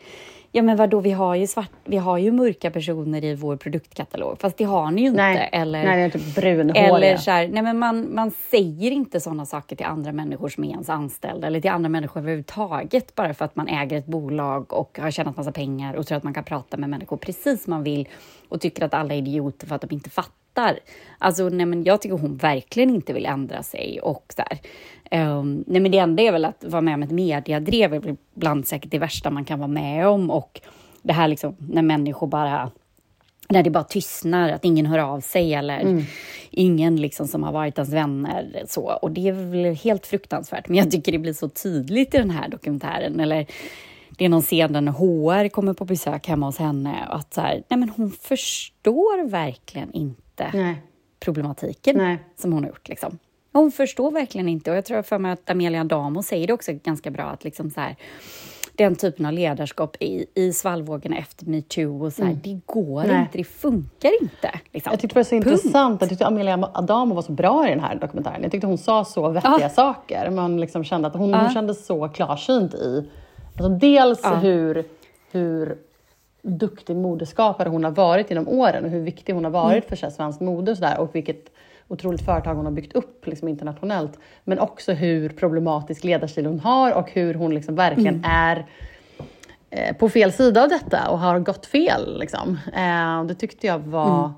ja 0.52 0.62
men 0.62 0.76
vadå, 0.76 1.00
vi 1.00 1.10
har 1.12 1.34
ju 1.34 1.46
svart, 1.46 1.70
vi 1.84 1.96
har 1.96 2.18
ju 2.18 2.32
mörka 2.32 2.70
personer 2.70 3.24
i 3.24 3.34
vår 3.34 3.56
produktkatalog, 3.56 4.40
fast 4.40 4.56
det 4.56 4.64
har 4.64 4.90
ni 4.90 5.00
ju 5.00 5.06
inte. 5.06 5.22
Nej, 5.22 5.48
eller, 5.52 5.84
nej 5.84 5.96
det 5.96 6.02
är 6.02 6.20
typ 6.20 6.34
brunhåriga. 6.34 6.86
Eller 6.86 7.16
så 7.16 7.30
här, 7.30 7.48
nej 7.48 7.62
men 7.62 7.78
man, 7.78 8.14
man 8.14 8.30
säger 8.30 8.90
inte 8.90 9.20
sådana 9.20 9.46
saker 9.46 9.76
till 9.76 9.86
andra 9.86 10.12
människor 10.12 10.48
som 10.48 10.64
är 10.64 10.68
ens 10.68 10.88
anställda, 10.88 11.46
eller 11.46 11.60
till 11.60 11.70
andra 11.70 11.88
människor 11.88 12.20
överhuvudtaget, 12.20 13.14
bara 13.14 13.34
för 13.34 13.44
att 13.44 13.56
man 13.56 13.68
äger 13.68 13.98
ett 13.98 14.06
bolag 14.06 14.72
och 14.72 14.98
har 15.02 15.10
tjänat 15.10 15.36
massa 15.36 15.52
pengar 15.52 15.94
och 15.94 16.06
tror 16.06 16.18
att 16.18 16.24
man 16.24 16.34
kan 16.34 16.44
prata 16.44 16.76
med 16.76 16.90
människor 16.90 17.16
precis 17.16 17.64
som 17.64 17.70
man 17.70 17.82
vill 17.82 18.08
och 18.48 18.60
tycker 18.60 18.84
att 18.84 18.94
alla 18.94 19.14
är 19.14 19.18
idioter 19.18 19.66
för 19.66 19.74
att 19.74 19.80
de 19.80 19.94
inte 19.94 20.10
fattar 20.10 20.45
fattar. 20.56 20.78
Alltså, 21.18 21.48
nej, 21.48 21.66
men 21.66 21.84
jag 21.84 22.02
tycker 22.02 22.16
hon 22.16 22.36
verkligen 22.36 22.90
inte 22.90 23.12
vill 23.12 23.26
ändra 23.26 23.62
sig. 23.62 24.00
Och 24.02 24.34
så 24.36 24.42
um, 25.16 25.64
nej, 25.66 25.80
men 25.80 25.92
det 25.92 25.98
enda 25.98 26.22
är 26.22 26.32
väl 26.32 26.44
att 26.44 26.64
vara 26.64 26.82
med 26.82 26.94
om 26.94 27.02
ett 27.02 27.10
mediadrev 27.10 27.94
är 27.94 28.16
ibland 28.36 28.66
säkert 28.66 28.90
det 28.90 28.98
värsta 28.98 29.30
man 29.30 29.44
kan 29.44 29.58
vara 29.58 29.68
med 29.68 30.08
om. 30.08 30.30
Och 30.30 30.60
det 31.02 31.12
här 31.12 31.28
liksom, 31.28 31.56
när 31.58 31.82
människor 31.82 32.26
bara 32.26 32.70
när 33.48 33.62
det 33.62 33.70
bara 33.70 33.84
tystnar, 33.84 34.48
att 34.48 34.64
ingen 34.64 34.86
hör 34.86 34.98
av 34.98 35.20
sig 35.20 35.54
eller 35.54 35.80
mm. 35.80 36.04
ingen 36.50 36.96
liksom 36.96 37.26
som 37.26 37.42
har 37.42 37.52
varit 37.52 37.78
ens 37.78 37.92
vänner. 37.92 38.64
Så. 38.68 38.82
Och 38.82 39.10
det 39.10 39.28
är 39.28 39.32
väl 39.32 39.74
helt 39.74 40.06
fruktansvärt, 40.06 40.68
men 40.68 40.76
jag 40.76 40.90
tycker 40.90 41.12
det 41.12 41.18
blir 41.18 41.32
så 41.32 41.48
tydligt 41.48 42.14
i 42.14 42.18
den 42.18 42.30
här 42.30 42.48
dokumentären. 42.48 43.20
Eller 43.20 43.46
det 44.18 44.24
är 44.24 44.28
någon 44.28 44.42
scen 44.42 44.72
där 44.72 44.92
HR 44.92 45.48
kommer 45.48 45.74
på 45.74 45.84
besök 45.84 46.26
hemma 46.26 46.46
hos 46.46 46.58
henne 46.58 47.06
och 47.08 47.16
att 47.16 47.34
så 47.34 47.40
här, 47.40 47.62
nej 47.68 47.78
men 47.80 47.88
hon 47.88 48.10
förstår 48.10 49.28
verkligen 49.28 49.92
inte 49.92 50.25
inte 50.40 50.58
Nej. 50.58 50.82
problematiken 51.20 51.96
Nej. 51.96 52.18
som 52.36 52.52
hon 52.52 52.62
har 52.62 52.68
gjort. 52.70 52.88
Liksom. 52.88 53.18
Hon 53.52 53.72
förstår 53.72 54.10
verkligen 54.10 54.48
inte 54.48 54.70
och 54.70 54.76
jag 54.76 54.84
tror 54.84 55.02
för 55.02 55.18
mig 55.18 55.32
att 55.32 55.50
Amelia 55.50 55.84
Damo 55.84 56.22
säger 56.22 56.46
det 56.46 56.52
också 56.52 56.72
ganska 56.72 57.10
bra 57.10 57.24
att 57.24 57.44
liksom 57.44 57.70
så 57.70 57.80
här, 57.80 57.96
den 58.74 58.96
typen 58.96 59.26
av 59.26 59.32
ledarskap 59.32 59.96
i, 60.00 60.26
i 60.34 60.52
svallvågorna 60.52 61.16
efter 61.16 61.46
metoo 61.46 62.04
och 62.04 62.12
så 62.12 62.22
här, 62.22 62.30
mm. 62.30 62.40
det 62.44 62.60
går 62.66 63.04
Nej. 63.04 63.20
inte, 63.20 63.38
det 63.38 63.44
funkar 63.44 64.22
inte. 64.22 64.60
Liksom. 64.72 64.90
Jag 64.90 65.00
tyckte 65.00 65.14
det 65.14 65.18
var 65.18 65.24
så 65.24 65.30
Punkt. 65.30 65.46
intressant, 65.46 66.00
jag 66.00 66.10
tyckte 66.10 66.26
Amelia 66.26 66.70
Adamo 66.74 67.14
var 67.14 67.22
så 67.22 67.32
bra 67.32 67.66
i 67.66 67.70
den 67.70 67.80
här 67.80 67.94
dokumentären. 67.94 68.42
Jag 68.42 68.52
tyckte 68.52 68.66
hon 68.66 68.78
sa 68.78 69.04
så 69.04 69.28
vettiga 69.28 69.66
ah. 69.66 69.68
saker. 69.68 70.30
Man 70.30 70.60
liksom 70.60 70.84
kände 70.84 71.08
att 71.08 71.14
hon, 71.14 71.34
ah. 71.34 71.42
hon 71.42 71.50
kändes 71.50 71.86
så 71.86 72.08
klarsynt 72.08 72.74
i 72.74 73.10
alltså 73.48 73.68
dels 73.68 74.24
ah. 74.24 74.34
hur, 74.34 74.84
hur 75.30 75.78
duktig 76.46 76.96
modeskapare 76.96 77.68
hon 77.68 77.84
har 77.84 77.90
varit 77.90 78.30
genom 78.30 78.48
åren 78.48 78.84
och 78.84 78.90
hur 78.90 79.00
viktig 79.00 79.32
hon 79.32 79.44
har 79.44 79.50
varit 79.50 79.84
mm. 79.84 79.98
för 79.98 80.10
svensk 80.10 80.40
mode 80.40 80.70
och, 80.70 80.76
så 80.76 80.84
där, 80.84 80.98
och 80.98 81.14
vilket 81.14 81.50
otroligt 81.88 82.24
företag 82.24 82.54
hon 82.54 82.64
har 82.64 82.72
byggt 82.72 82.92
upp 82.92 83.26
liksom, 83.26 83.48
internationellt. 83.48 84.18
Men 84.44 84.58
också 84.58 84.92
hur 84.92 85.28
problematisk 85.28 86.04
ledarstil 86.04 86.46
hon 86.46 86.60
har 86.60 86.92
och 86.92 87.10
hur 87.10 87.34
hon 87.34 87.54
liksom 87.54 87.74
verkligen 87.74 88.14
mm. 88.14 88.30
är 88.30 88.66
eh, 89.70 89.96
på 89.96 90.08
fel 90.08 90.32
sida 90.32 90.62
av 90.62 90.68
detta 90.68 91.08
och 91.10 91.18
har 91.18 91.38
gått 91.38 91.66
fel. 91.66 92.18
Liksom. 92.18 92.58
Eh, 92.74 93.24
det 93.24 93.34
tyckte 93.34 93.66
jag 93.66 93.78
var... 93.78 94.18
Mm. 94.18 94.30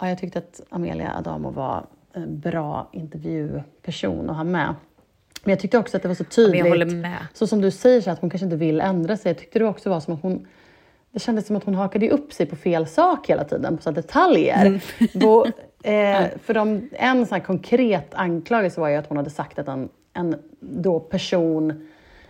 Ja, 0.00 0.08
jag 0.08 0.18
tyckte 0.18 0.38
att 0.38 0.60
Amelia 0.70 1.16
Adamo 1.16 1.50
var 1.50 1.86
en 2.12 2.40
bra 2.40 2.88
intervjuperson 2.92 4.30
att 4.30 4.36
ha 4.36 4.44
med. 4.44 4.74
Men 5.44 5.50
jag 5.50 5.60
tyckte 5.60 5.78
också 5.78 5.96
att 5.96 6.02
det 6.02 6.08
var 6.08 6.14
så 6.14 6.24
tydligt, 6.24 7.06
så 7.34 7.46
som 7.46 7.60
du 7.60 7.70
säger, 7.70 8.00
så 8.00 8.10
att 8.10 8.20
hon 8.20 8.30
kanske 8.30 8.44
inte 8.44 8.56
vill 8.56 8.80
ändra 8.80 9.16
sig. 9.16 9.30
Jag 9.30 9.38
tyckte 9.38 9.58
det 9.58 9.64
också 9.64 9.90
var 9.90 10.00
som 10.00 10.14
att 10.14 10.22
hon 10.22 10.46
det 11.12 11.20
kändes 11.20 11.46
som 11.46 11.56
att 11.56 11.64
hon 11.64 11.74
hakade 11.74 12.10
upp 12.10 12.32
sig 12.32 12.46
på 12.46 12.56
fel 12.56 12.86
sak 12.86 13.30
hela 13.30 13.44
tiden, 13.44 13.76
på 13.76 13.82
så 13.82 13.90
detaljer. 13.90 14.66
Mm. 14.66 14.80
Då, 15.12 15.46
eh, 15.82 16.24
för 16.44 16.54
de, 16.54 16.88
en 16.92 17.26
sån 17.26 17.40
konkret 17.40 18.14
anklagelse 18.14 18.80
var 18.80 18.88
ju 18.88 18.96
att 18.96 19.06
hon 19.06 19.16
hade 19.16 19.30
sagt 19.30 19.58
att 19.58 19.68
en, 19.68 19.88
en 20.14 20.36
då 20.60 21.00
person 21.00 21.70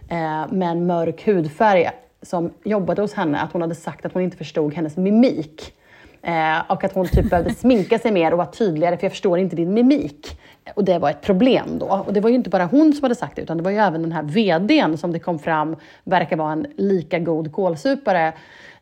eh, 0.08 0.52
med 0.52 0.70
en 0.70 0.86
mörk 0.86 1.26
hudfärg 1.26 1.90
som 2.22 2.50
jobbade 2.64 3.02
hos 3.02 3.14
henne, 3.14 3.40
att 3.40 3.52
hon 3.52 3.62
hade 3.62 3.74
sagt 3.74 4.06
att 4.06 4.12
hon 4.12 4.22
inte 4.22 4.36
förstod 4.36 4.74
hennes 4.74 4.96
mimik. 4.96 5.74
Eh, 6.22 6.70
och 6.70 6.84
att 6.84 6.92
hon 6.92 7.06
typ 7.06 7.30
behövde 7.30 7.54
sminka 7.58 7.98
sig 7.98 8.12
mer 8.12 8.32
och 8.32 8.38
vara 8.38 8.48
tydligare, 8.48 8.96
för 8.96 9.04
jag 9.04 9.12
förstår 9.12 9.38
inte 9.38 9.56
din 9.56 9.74
mimik. 9.74 10.40
Och 10.74 10.84
det 10.84 10.98
var 10.98 11.10
ett 11.10 11.20
problem 11.20 11.78
då. 11.78 11.86
Och 12.06 12.12
det 12.12 12.20
var 12.20 12.30
ju 12.30 12.34
inte 12.34 12.50
bara 12.50 12.64
hon 12.64 12.92
som 12.92 13.02
hade 13.02 13.14
sagt 13.14 13.36
det, 13.36 13.42
utan 13.42 13.56
det 13.56 13.62
var 13.62 13.70
ju 13.70 13.78
även 13.78 14.02
den 14.02 14.12
här 14.12 14.22
VDn 14.22 14.98
som 14.98 15.12
det 15.12 15.18
kom 15.18 15.38
fram 15.38 15.76
verkar 16.04 16.36
vara 16.36 16.52
en 16.52 16.66
lika 16.76 17.18
god 17.18 17.52
kålsupare 17.52 18.32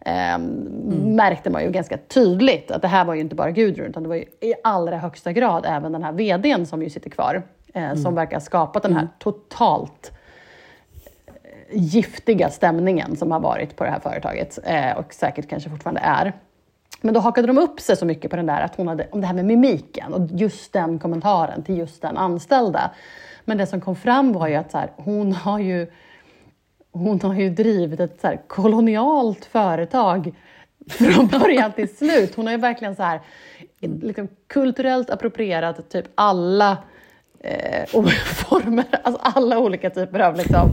mm. 0.07 1.17
märkte 1.17 1.51
man 1.51 1.63
ju 1.63 1.71
ganska 1.71 1.97
tydligt 1.97 2.71
att 2.71 2.83
det 2.83 2.89
här 2.89 3.05
var 3.05 3.15
ju 3.15 3.21
inte 3.21 3.35
bara 3.35 3.51
Gudrun, 3.51 3.87
utan 3.87 4.03
det 4.03 4.09
var 4.09 4.17
ju 4.17 4.25
i 4.41 4.55
allra 4.65 4.99
högsta 4.99 5.33
grad 5.33 5.65
även 5.69 5.93
den 5.93 6.03
här 6.03 6.13
VDn 6.13 6.67
som 6.67 6.83
ju 6.83 6.91
sitter 6.91 7.11
kvar, 7.11 7.43
eh, 7.75 7.85
mm. 7.85 7.97
som 7.97 8.15
verkar 8.15 8.37
ha 8.37 8.41
skapat 8.41 8.83
den 8.83 8.93
här 8.93 9.01
mm. 9.01 9.13
totalt 9.19 10.13
eh, 11.35 11.43
giftiga 11.73 12.49
stämningen 12.49 13.17
som 13.17 13.31
har 13.31 13.41
varit 13.41 13.77
på 13.77 13.85
det 13.85 13.91
här 13.91 14.01
företaget 14.01 14.59
eh, 14.65 14.99
och 14.99 15.15
säkert 15.15 15.49
kanske 15.49 15.71
fortfarande 15.71 16.01
är. 16.01 16.33
Men 17.01 17.15
då 17.15 17.21
hakade 17.21 17.47
de 17.47 17.59
upp 17.59 17.81
sig 17.81 17.97
så 17.97 18.07
mycket 18.07 18.31
på 18.31 18.37
den 18.37 18.47
där, 18.47 18.61
att 18.61 18.77
hon 18.77 18.89
hade, 18.89 19.09
om 19.13 19.21
det 19.21 19.27
här 19.27 19.35
med 19.35 19.45
mimiken 19.45 20.15
och 20.15 20.29
just 20.33 20.73
den 20.73 20.99
kommentaren 20.99 21.63
till 21.63 21.79
just 21.79 22.03
den 22.03 22.17
anställda. 22.17 22.91
Men 23.45 23.59
det 23.59 23.67
som 23.67 23.81
kom 23.81 23.97
fram 23.97 24.33
var 24.33 24.49
ju 24.49 24.55
att 24.55 24.71
så 24.71 24.79
här, 24.79 24.91
hon 24.97 25.33
har 25.33 25.59
ju 25.59 25.87
hon 26.93 27.21
har 27.23 27.35
ju 27.35 27.51
drivit 27.51 28.01
ett 28.01 28.21
så 28.21 28.27
här 28.27 28.41
kolonialt 28.47 29.45
företag 29.45 30.33
från 30.89 31.27
början 31.27 31.73
till 31.73 31.97
slut. 31.97 32.35
Hon 32.35 32.47
har 32.47 32.53
ju 32.53 32.59
verkligen 32.59 32.97
så 32.97 33.03
här, 33.03 33.21
liksom 33.81 34.29
kulturellt 34.47 35.11
approprierat 35.11 35.91
typ 35.91 36.07
alla 36.15 36.77
eh, 37.41 37.87
former, 38.25 38.85
alltså 39.03 39.21
alla 39.23 39.59
olika 39.59 39.91
typer 39.91 40.21
av 40.21 40.37
liksom, 40.37 40.73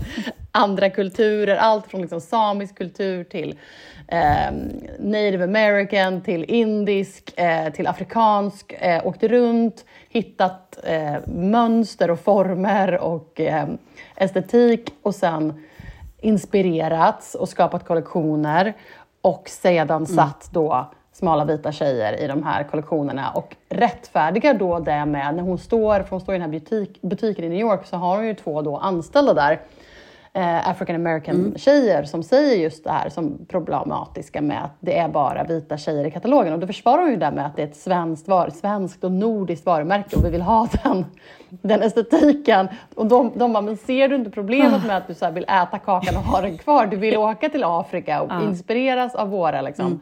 andra 0.51 0.89
kulturer. 0.89 1.55
Allt 1.55 1.88
från 1.88 2.01
liksom, 2.01 2.21
samisk 2.21 2.77
kultur 2.77 3.24
till 3.24 3.59
eh, 4.07 4.51
native 5.00 5.43
american, 5.43 6.21
till 6.21 6.43
indisk, 6.43 7.39
eh, 7.39 7.74
till 7.74 7.88
afrikansk. 7.88 8.74
Eh, 8.79 9.07
åkt 9.07 9.24
runt, 9.24 9.86
hittat 10.09 10.79
eh, 10.83 11.15
mönster 11.27 12.12
och 12.12 12.19
former 12.19 12.97
och 12.97 13.39
eh, 13.39 13.67
estetik 14.15 14.93
och 15.01 15.15
sen 15.15 15.66
inspirerats 16.27 17.36
och 17.36 17.50
skapat 17.50 17.86
kollektioner 17.88 18.74
och 19.22 19.50
sedan 19.50 19.96
mm. 19.96 20.05
satt 20.05 20.50
då 20.51 20.88
smala 21.12 21.46
vita 21.46 21.72
tjejer 21.72 22.24
i 22.24 22.27
de 22.27 22.43
här 22.43 22.63
kollektionerna 22.63 23.29
och 23.29 23.55
rättfärdigar 23.69 24.53
då 24.53 24.79
det 24.79 25.05
med, 25.05 25.36
när 25.36 25.43
hon 25.43 25.57
står, 25.57 26.00
för 26.00 26.10
hon 26.10 26.22
står 26.22 26.36
i 26.36 26.38
den 26.38 26.51
här 26.51 26.60
butik, 26.60 27.01
butiken 27.01 27.46
i 27.46 27.50
New 27.50 27.60
York, 27.60 27.86
så 27.86 27.96
har 27.98 28.15
hon 28.15 28.27
ju 28.27 28.34
två 28.34 28.62
då 28.62 28.77
anställda 28.77 29.34
där, 29.34 29.60
eh, 30.38 30.70
African 30.70 30.96
American 30.96 31.36
mm. 31.36 31.58
tjejer 31.58 32.03
som 32.03 32.24
säger 32.24 32.56
just 32.56 32.84
det 32.84 32.91
här 32.91 33.10
som 33.10 33.46
problematiska 33.48 34.41
med 34.41 34.63
att 34.63 34.75
det 34.79 34.98
är 34.98 35.08
bara 35.08 35.44
vita 35.44 35.77
tjejer 35.77 36.06
i 36.06 36.12
katalogen. 36.12 36.53
Och 36.53 36.60
då 36.60 36.67
försvarar 36.67 37.01
hon 37.01 37.12
ju 37.12 37.17
det 37.17 37.32
med 37.32 37.46
att 37.46 37.56
det 37.56 37.62
är 37.62 37.67
ett 37.67 37.75
svenskt, 37.75 38.27
var, 38.27 38.50
svenskt 38.50 39.03
och 39.03 39.12
nordiskt 39.12 39.65
varumärke 39.65 40.15
och 40.15 40.25
vi 40.25 40.29
vill 40.29 40.41
ha 40.41 40.67
den, 40.84 41.06
den 41.50 41.82
estetiken. 41.82 42.67
Och 42.96 43.06
de, 43.06 43.32
de 43.36 43.53
bara, 43.53 43.62
men 43.62 43.77
ser 43.77 44.08
du 44.08 44.15
inte 44.15 44.32
problemet 44.32 44.86
med 44.86 44.98
att 44.98 45.08
du 45.08 45.13
så 45.13 45.32
vill 45.32 45.44
äta 45.44 45.79
kakan 45.79 46.15
och 46.15 46.24
ha 46.24 46.41
den 46.41 46.58
kvar? 46.58 46.86
Du 46.86 46.98
vill 46.98 47.17
åka 47.17 47.50
till 47.50 47.63
Afrika 47.63 48.22
och 48.22 48.44
inspireras 48.44 49.15
av 49.15 49.29
våra 49.29 49.62
liksom, 49.62 49.86
mm 49.86 50.00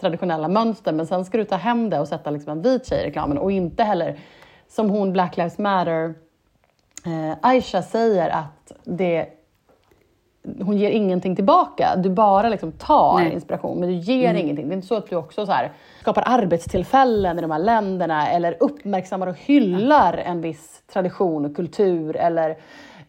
traditionella 0.00 0.48
mönster 0.48 0.92
men 0.92 1.06
sen 1.06 1.24
ska 1.24 1.38
du 1.38 1.44
ta 1.44 1.56
hem 1.56 1.90
det 1.90 2.00
och 2.00 2.08
sätta 2.08 2.30
liksom 2.30 2.52
en 2.52 2.62
vit 2.62 2.86
tjej 2.86 3.02
i 3.02 3.06
reklamen 3.06 3.38
och 3.38 3.52
inte 3.52 3.84
heller 3.84 4.18
som 4.68 4.90
hon 4.90 5.12
Black 5.12 5.36
Lives 5.36 5.58
Matter 5.58 6.14
eh, 7.06 7.36
Aisha 7.42 7.82
säger 7.82 8.30
att 8.30 8.72
det 8.84 9.26
hon 10.60 10.78
ger 10.78 10.90
ingenting 10.90 11.36
tillbaka. 11.36 11.96
Du 11.96 12.10
bara 12.10 12.48
liksom 12.48 12.72
tar 12.72 13.18
Nej. 13.18 13.32
inspiration, 13.32 13.80
men 13.80 13.88
du 13.88 13.94
ger 13.94 14.30
mm. 14.30 14.42
ingenting. 14.42 14.68
Det 14.68 14.72
är 14.72 14.76
inte 14.76 14.86
så 14.86 14.94
att 14.94 15.10
du 15.10 15.16
också 15.16 15.46
så 15.46 15.52
här, 15.52 15.72
skapar 16.00 16.22
arbetstillfällen 16.26 17.38
i 17.38 17.42
de 17.42 17.50
här 17.50 17.58
länderna 17.58 18.28
eller 18.28 18.56
uppmärksammar 18.60 19.26
och 19.26 19.38
hyllar 19.38 20.14
ja. 20.16 20.22
en 20.22 20.40
viss 20.40 20.82
tradition 20.92 21.44
och 21.44 21.56
kultur 21.56 22.16
eller 22.16 22.50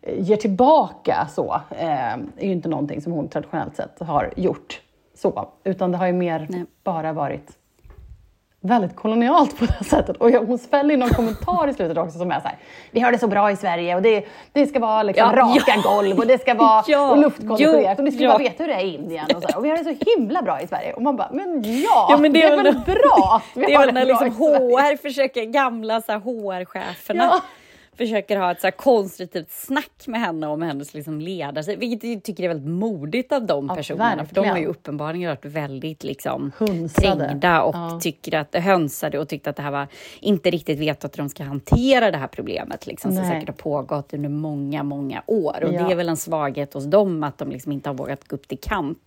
eh, 0.02 0.22
ger 0.22 0.38
tillbaka. 0.38 1.28
så. 1.32 1.62
Eh, 1.70 2.14
är 2.14 2.46
ju 2.46 2.52
inte 2.52 2.70
någonting 2.70 3.02
som 3.02 3.12
hon 3.12 3.28
traditionellt 3.28 3.76
sett 3.76 4.00
har 4.00 4.34
gjort 4.36 4.82
så, 5.16 5.50
utan 5.64 5.92
det 5.92 5.98
har 5.98 6.08
ju 6.08 6.14
mer 6.14 6.48
Nej. 6.50 6.66
bara 6.84 7.14
varit 7.14 7.59
väldigt 8.62 8.96
kolonialt 8.96 9.60
på 9.60 9.66
det 9.66 9.84
sättet. 9.84 10.18
Och 10.18 10.32
jag, 10.32 10.46
hon 10.46 10.60
fäller 10.60 10.98
någon 10.98 11.10
kommentar 11.10 11.68
i 11.68 11.74
slutet 11.74 11.98
också 11.98 12.18
som 12.18 12.32
är 12.32 12.40
så 12.40 12.48
här, 12.48 12.58
vi 12.92 13.00
har 13.00 13.12
det 13.12 13.18
så 13.18 13.28
bra 13.28 13.52
i 13.52 13.56
Sverige 13.56 13.96
och 13.96 14.02
det, 14.02 14.26
det 14.54 14.68
ska 14.68 14.80
vara 14.80 15.04
liksom 15.04 15.32
ja, 15.36 15.42
raka 15.42 15.74
ja. 15.76 15.82
golv 15.94 16.20
och 16.20 16.28
det 16.28 16.42
ska 16.42 16.54
vara 16.54 16.84
ja, 16.88 17.16
luftkonditionerat 17.16 17.98
och 17.98 18.04
ni 18.04 18.12
ska 18.12 18.24
ja. 18.24 18.30
bara 18.30 18.38
veta 18.38 18.64
hur 18.64 18.68
det 18.68 18.76
är 18.76 18.86
i 18.86 18.96
Indien 18.96 19.26
och, 19.36 19.42
så 19.42 19.48
här, 19.48 19.58
och 19.58 19.66
vi 19.66 19.70
har 19.70 19.78
det 19.78 19.84
så 19.84 20.06
himla 20.16 20.42
bra 20.42 20.62
i 20.62 20.68
Sverige. 20.68 20.94
Och 20.94 21.02
man 21.02 21.16
bara, 21.16 21.30
men 21.32 21.64
ja, 21.64 22.08
ja 22.10 22.18
men 22.18 22.34
det, 22.34 22.44
är 22.44 22.64
väl 22.64 22.76
bra 22.86 23.36
att 23.36 23.58
vi 23.58 23.66
det 23.66 23.74
har 23.74 23.86
det, 23.86 23.92
det 23.92 24.06
liksom 24.06 24.32
HR 24.32 24.98
försöker, 24.98 25.44
gamla 25.44 26.00
HR-cheferna 26.00 27.42
försöker 28.00 28.38
ha 28.38 28.52
ett 28.52 28.62
så 28.62 28.72
konstruktivt 28.72 29.52
snack 29.52 30.08
med 30.08 30.22
henne 30.22 30.48
om 30.48 30.62
hennes 30.62 30.94
liksom 30.94 31.22
ledarstil, 31.22 31.78
vilket 31.78 32.10
jag 32.10 32.24
tycker 32.24 32.44
är 32.44 32.48
väldigt 32.48 32.70
modigt 32.70 33.32
av 33.32 33.46
de 33.46 33.68
ja, 33.68 33.76
personerna. 33.76 34.06
Verkligen. 34.06 34.28
För 34.28 34.36
de 34.36 34.50
har 34.50 34.58
ju 34.58 34.66
uppenbarligen 34.66 35.30
varit 35.30 35.46
väldigt 35.46 36.04
liksom, 36.04 36.52
trängda 36.96 37.62
och 37.62 37.76
ja. 37.76 38.00
tycker 38.02 38.38
att, 38.38 38.56
hönsade 38.56 39.20
och 39.20 39.30
tyckte 39.30 39.50
att 39.50 39.56
det 39.56 39.62
här 39.62 39.72
var, 39.72 39.88
inte 40.20 40.50
riktigt 40.50 40.80
vet 40.80 41.06
att 41.06 41.14
de 41.14 41.30
ska 41.30 41.44
hantera 41.44 42.12
det 42.12 42.18
här 42.18 42.28
problemet 42.28 42.88
liksom, 42.88 43.16
som 43.16 43.26
säkert 43.26 43.48
har 43.48 43.56
pågått 43.56 44.14
under 44.14 44.30
många, 44.30 44.84
många 44.84 45.24
år. 45.26 45.64
Och 45.64 45.74
ja. 45.74 45.84
det 45.84 45.92
är 45.92 45.96
väl 45.96 46.10
en 46.10 46.18
svaghet 46.18 46.74
hos 46.74 46.86
dem 46.86 47.24
att 47.24 47.38
de 47.38 47.52
liksom 47.52 47.72
inte 47.72 47.90
har 47.90 47.94
vågat 47.94 48.28
gå 48.28 48.36
upp 48.36 48.48
till 48.48 48.60
kamp. 48.60 48.98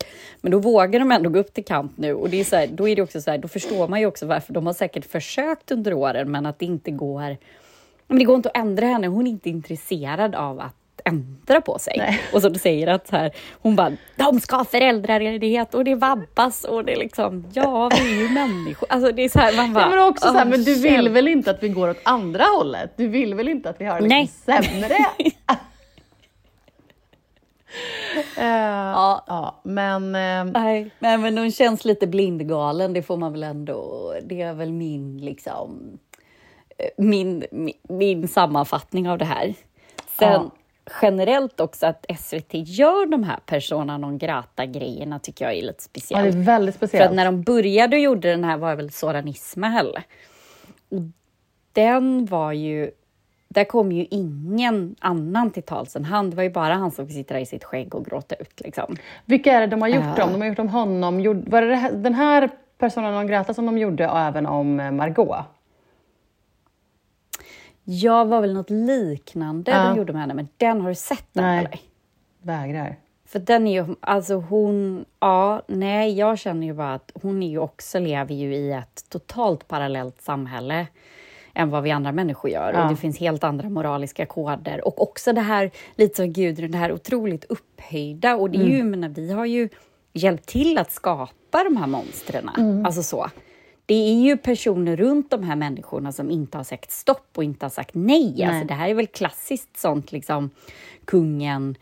Men 0.41 0.53
då 0.53 0.59
vågar 0.59 0.99
de 0.99 1.13
ändå 1.13 1.31
gå 1.31 1.39
upp 1.39 1.55
till 1.55 1.65
kamp 1.65 1.93
nu 1.97 2.15
och 2.15 2.31
det 2.31 2.41
är 2.41 2.45
så 2.45 2.57
här, 2.57 2.67
då 2.67 2.89
är 2.89 2.97
det 2.97 3.03
också 3.03 3.21
så 3.21 3.31
här, 3.31 3.39
då 3.39 3.49
förstår 3.49 3.89
man 3.89 4.01
ju 4.01 4.07
också 4.07 4.27
varför 4.27 4.53
de 4.53 4.67
har 4.67 4.73
säkert 4.73 5.05
försökt 5.05 5.71
under 5.71 5.95
åren 5.95 6.31
men 6.31 6.47
att 6.47 6.59
det 6.59 6.67
inte 6.67 6.91
går 6.91 7.37
men 8.07 8.19
det 8.19 8.25
går 8.25 8.37
inte 8.37 8.49
att 8.49 8.57
ändra 8.57 8.87
henne, 8.87 9.07
hon 9.07 9.27
är 9.27 9.31
inte 9.31 9.51
intresserad 9.51 10.35
av 10.35 10.61
att 10.61 10.75
ändra 11.05 11.61
på 11.61 11.79
sig. 11.79 11.95
Nej. 11.99 12.21
Och 12.33 12.43
så 12.43 12.49
du 12.49 12.59
säger 12.59 12.87
att 12.87 13.09
så 13.09 13.17
här, 13.17 13.31
hon 13.63 13.77
bara, 13.77 13.93
de 14.17 14.41
ska 14.41 14.57
ha 14.57 14.65
föräldraledighet 14.65 15.75
och 15.75 15.85
det 15.85 15.95
vabbas 15.95 16.65
och 16.65 16.85
det 16.85 16.93
är 16.93 16.97
liksom, 16.97 17.47
ja 17.53 17.91
vi 17.93 18.13
är 18.13 18.23
ju 18.23 18.29
människor. 18.29 18.87
Alltså 18.93 19.13
det 19.13 19.23
är 19.23 19.29
så 19.29 19.39
här, 19.39 19.57
man 19.57 19.73
bara, 19.73 19.85
ja, 19.85 19.91
men 19.91 19.99
också 19.99 20.29
så 20.29 20.35
här, 20.35 20.45
men 20.45 20.65
du 20.65 20.75
vill 20.75 21.09
väl 21.09 21.29
inte 21.29 21.51
att 21.51 21.63
vi 21.63 21.69
går 21.69 21.91
åt 21.91 22.01
andra 22.03 22.45
hållet? 22.45 22.93
Du 22.97 23.09
vill 23.09 23.35
väl 23.35 23.49
inte 23.49 23.71
att 23.71 23.81
vi 23.81 23.85
har 23.85 24.01
det 24.01 24.09
liksom 24.09 24.63
sämre? 24.63 24.95
Uh, 28.39 28.45
ja. 28.45 29.25
ja. 29.27 29.61
men... 29.63 30.05
Uh... 30.05 30.53
Nej, 30.53 30.91
men 30.99 31.39
hon 31.39 31.51
känns 31.51 31.85
lite 31.85 32.07
blindgalen, 32.07 32.93
det 32.93 33.03
får 33.03 33.17
man 33.17 33.33
väl 33.33 33.43
ändå... 33.43 34.15
Det 34.25 34.43
är 34.43 34.55
väl 34.55 34.73
min 34.73 35.19
liksom 35.19 35.99
min, 36.97 37.45
min, 37.51 37.75
min 37.89 38.29
sammanfattning 38.29 39.09
av 39.09 39.19
det 39.19 39.25
här. 39.25 39.55
Sen 40.19 40.33
ja. 40.33 40.51
generellt 41.03 41.61
också 41.61 41.87
att 41.87 42.07
SVT 42.19 42.51
gör 42.53 43.07
de 43.07 43.25
här 43.25 43.39
persona 43.47 43.99
non 43.99 44.19
grata-grejerna 44.19 45.19
tycker 45.19 45.45
jag 45.45 45.55
är 45.55 45.63
lite 45.63 45.83
speciellt. 45.83 46.27
Ja, 46.27 46.33
det 46.33 46.39
är 46.39 46.45
väldigt 46.45 46.75
speciellt. 46.75 47.05
För 47.05 47.11
att 47.11 47.17
när 47.17 47.25
de 47.25 47.43
började 47.43 47.97
och 47.97 48.03
gjorde 48.03 48.31
den 48.31 48.45
här 48.45 48.57
var 48.57 48.71
det 48.71 48.77
väl 48.77 48.91
Soran 48.91 49.29
Ismail. 49.29 49.99
Och 50.89 51.01
den 51.73 52.27
var 52.27 52.53
ju 52.53 52.91
där 53.53 53.65
kom 53.65 53.93
ju 53.93 54.07
ingen 54.11 54.97
annan 55.01 55.51
till 55.51 55.63
tals 55.63 55.97
än 55.97 56.05
han. 56.05 56.31
Det 56.31 56.37
var 56.37 56.43
ju 56.43 56.51
bara 56.51 56.75
han 56.75 56.91
som 56.91 57.07
fick 57.07 57.17
sitta 57.17 57.35
där 57.35 57.41
i 57.41 57.47
sitt 57.47 57.65
skägg 57.65 57.95
och 57.95 58.05
gråta 58.05 58.35
ut. 58.35 58.61
Liksom. 58.61 58.97
Vilka 59.25 59.53
är 59.53 59.61
det 59.61 59.67
de 59.67 59.83
har 59.83 59.89
gjort 59.89 60.19
uh. 60.19 60.25
om? 60.25 60.33
De 60.33 60.41
har 60.41 60.49
gjort 60.49 60.59
om 60.59 60.69
honom. 60.69 61.17
Var 61.47 61.63
det 61.63 61.91
den 61.93 62.15
här 62.15 62.51
personen 62.79 63.13
non 63.13 63.27
grata 63.27 63.55
som 63.55 63.67
de 63.67 63.79
gjorde 63.79 64.05
även 64.05 64.47
om 64.47 64.77
Margot? 64.77 65.37
Jag 67.85 68.25
var 68.27 68.41
väl 68.41 68.55
något 68.55 68.71
liknande 68.71 69.71
ja. 69.71 69.85
de 69.85 69.99
gjorde 69.99 70.13
med 70.13 70.23
henne, 70.23 70.35
men 70.35 70.49
den 70.57 70.81
har 70.81 70.89
du 70.89 70.95
sett 70.95 71.27
den 71.33 71.45
nej. 71.45 71.59
eller? 71.59 71.81
Vägrar. 72.43 72.97
För 73.27 73.39
den 73.39 73.67
är 73.67 73.83
ju, 73.83 73.95
alltså 74.01 74.35
hon, 74.35 75.05
ja, 75.21 75.63
nej, 75.67 76.19
jag 76.19 76.39
känner 76.39 76.67
ju 76.67 76.75
bara 76.75 76.95
att 76.95 77.13
hon 77.23 77.43
är 77.43 77.51
ju 77.51 77.59
också, 77.59 77.99
lever 77.99 78.35
ju 78.35 78.55
i 78.55 78.73
ett 78.73 79.05
totalt 79.09 79.69
parallellt 79.69 80.23
samhälle 80.23 80.87
än 81.55 81.71
vad 81.71 81.83
vi 81.83 81.91
andra 81.91 82.13
människor 82.13 82.51
gör. 82.51 82.73
Ja. 82.73 82.83
Och 82.83 82.91
det 82.91 82.97
finns 82.97 83.19
helt 83.19 83.45
andra 83.45 83.69
moraliska 83.69 84.27
koder. 84.27 84.87
Och 84.87 85.03
också 85.03 85.33
det 85.33 85.41
här, 85.41 85.71
lite 85.97 86.17
som 86.17 86.33
Gudrun, 86.33 86.71
det 86.71 86.79
här 86.79 86.93
otroligt 86.93 87.45
upphöjda. 87.45 88.37
Och 88.37 88.51
det 88.51 88.59
är 88.59 88.65
mm. 88.65 88.77
ju, 88.77 88.85
menar, 88.85 89.09
vi 89.09 89.33
har 89.33 89.47
ju 89.47 89.69
hjälpt 90.13 90.47
till 90.47 90.79
att 90.79 90.93
skapa 90.93 91.65
de 91.65 91.77
här 91.77 91.87
monstren. 91.87 92.51
Mm. 92.59 92.87
Alltså 92.87 93.03
så 93.03 93.31
det 93.87 93.95
är 93.95 94.23
ju 94.23 94.37
personer 94.37 94.97
runt 94.97 95.31
de 95.31 95.43
här 95.43 95.57
människorna 95.57 96.13
som 96.13 96.31
inte 96.31 96.57
har 96.57 96.65
sagt 96.65 96.91
stopp 96.91 97.29
och 97.37 97.45
inte 97.45 97.65
har 97.65 97.71
sagt 97.71 97.95
nej. 97.95 98.35
nej. 98.37 98.47
Alltså, 98.47 98.67
det 98.67 98.75
här 98.75 98.89
är 98.89 98.95
väl 98.95 99.07
klassiskt 99.07 99.77
sånt, 99.77 100.13
liksom 100.13 100.51
kungen, 101.05 101.77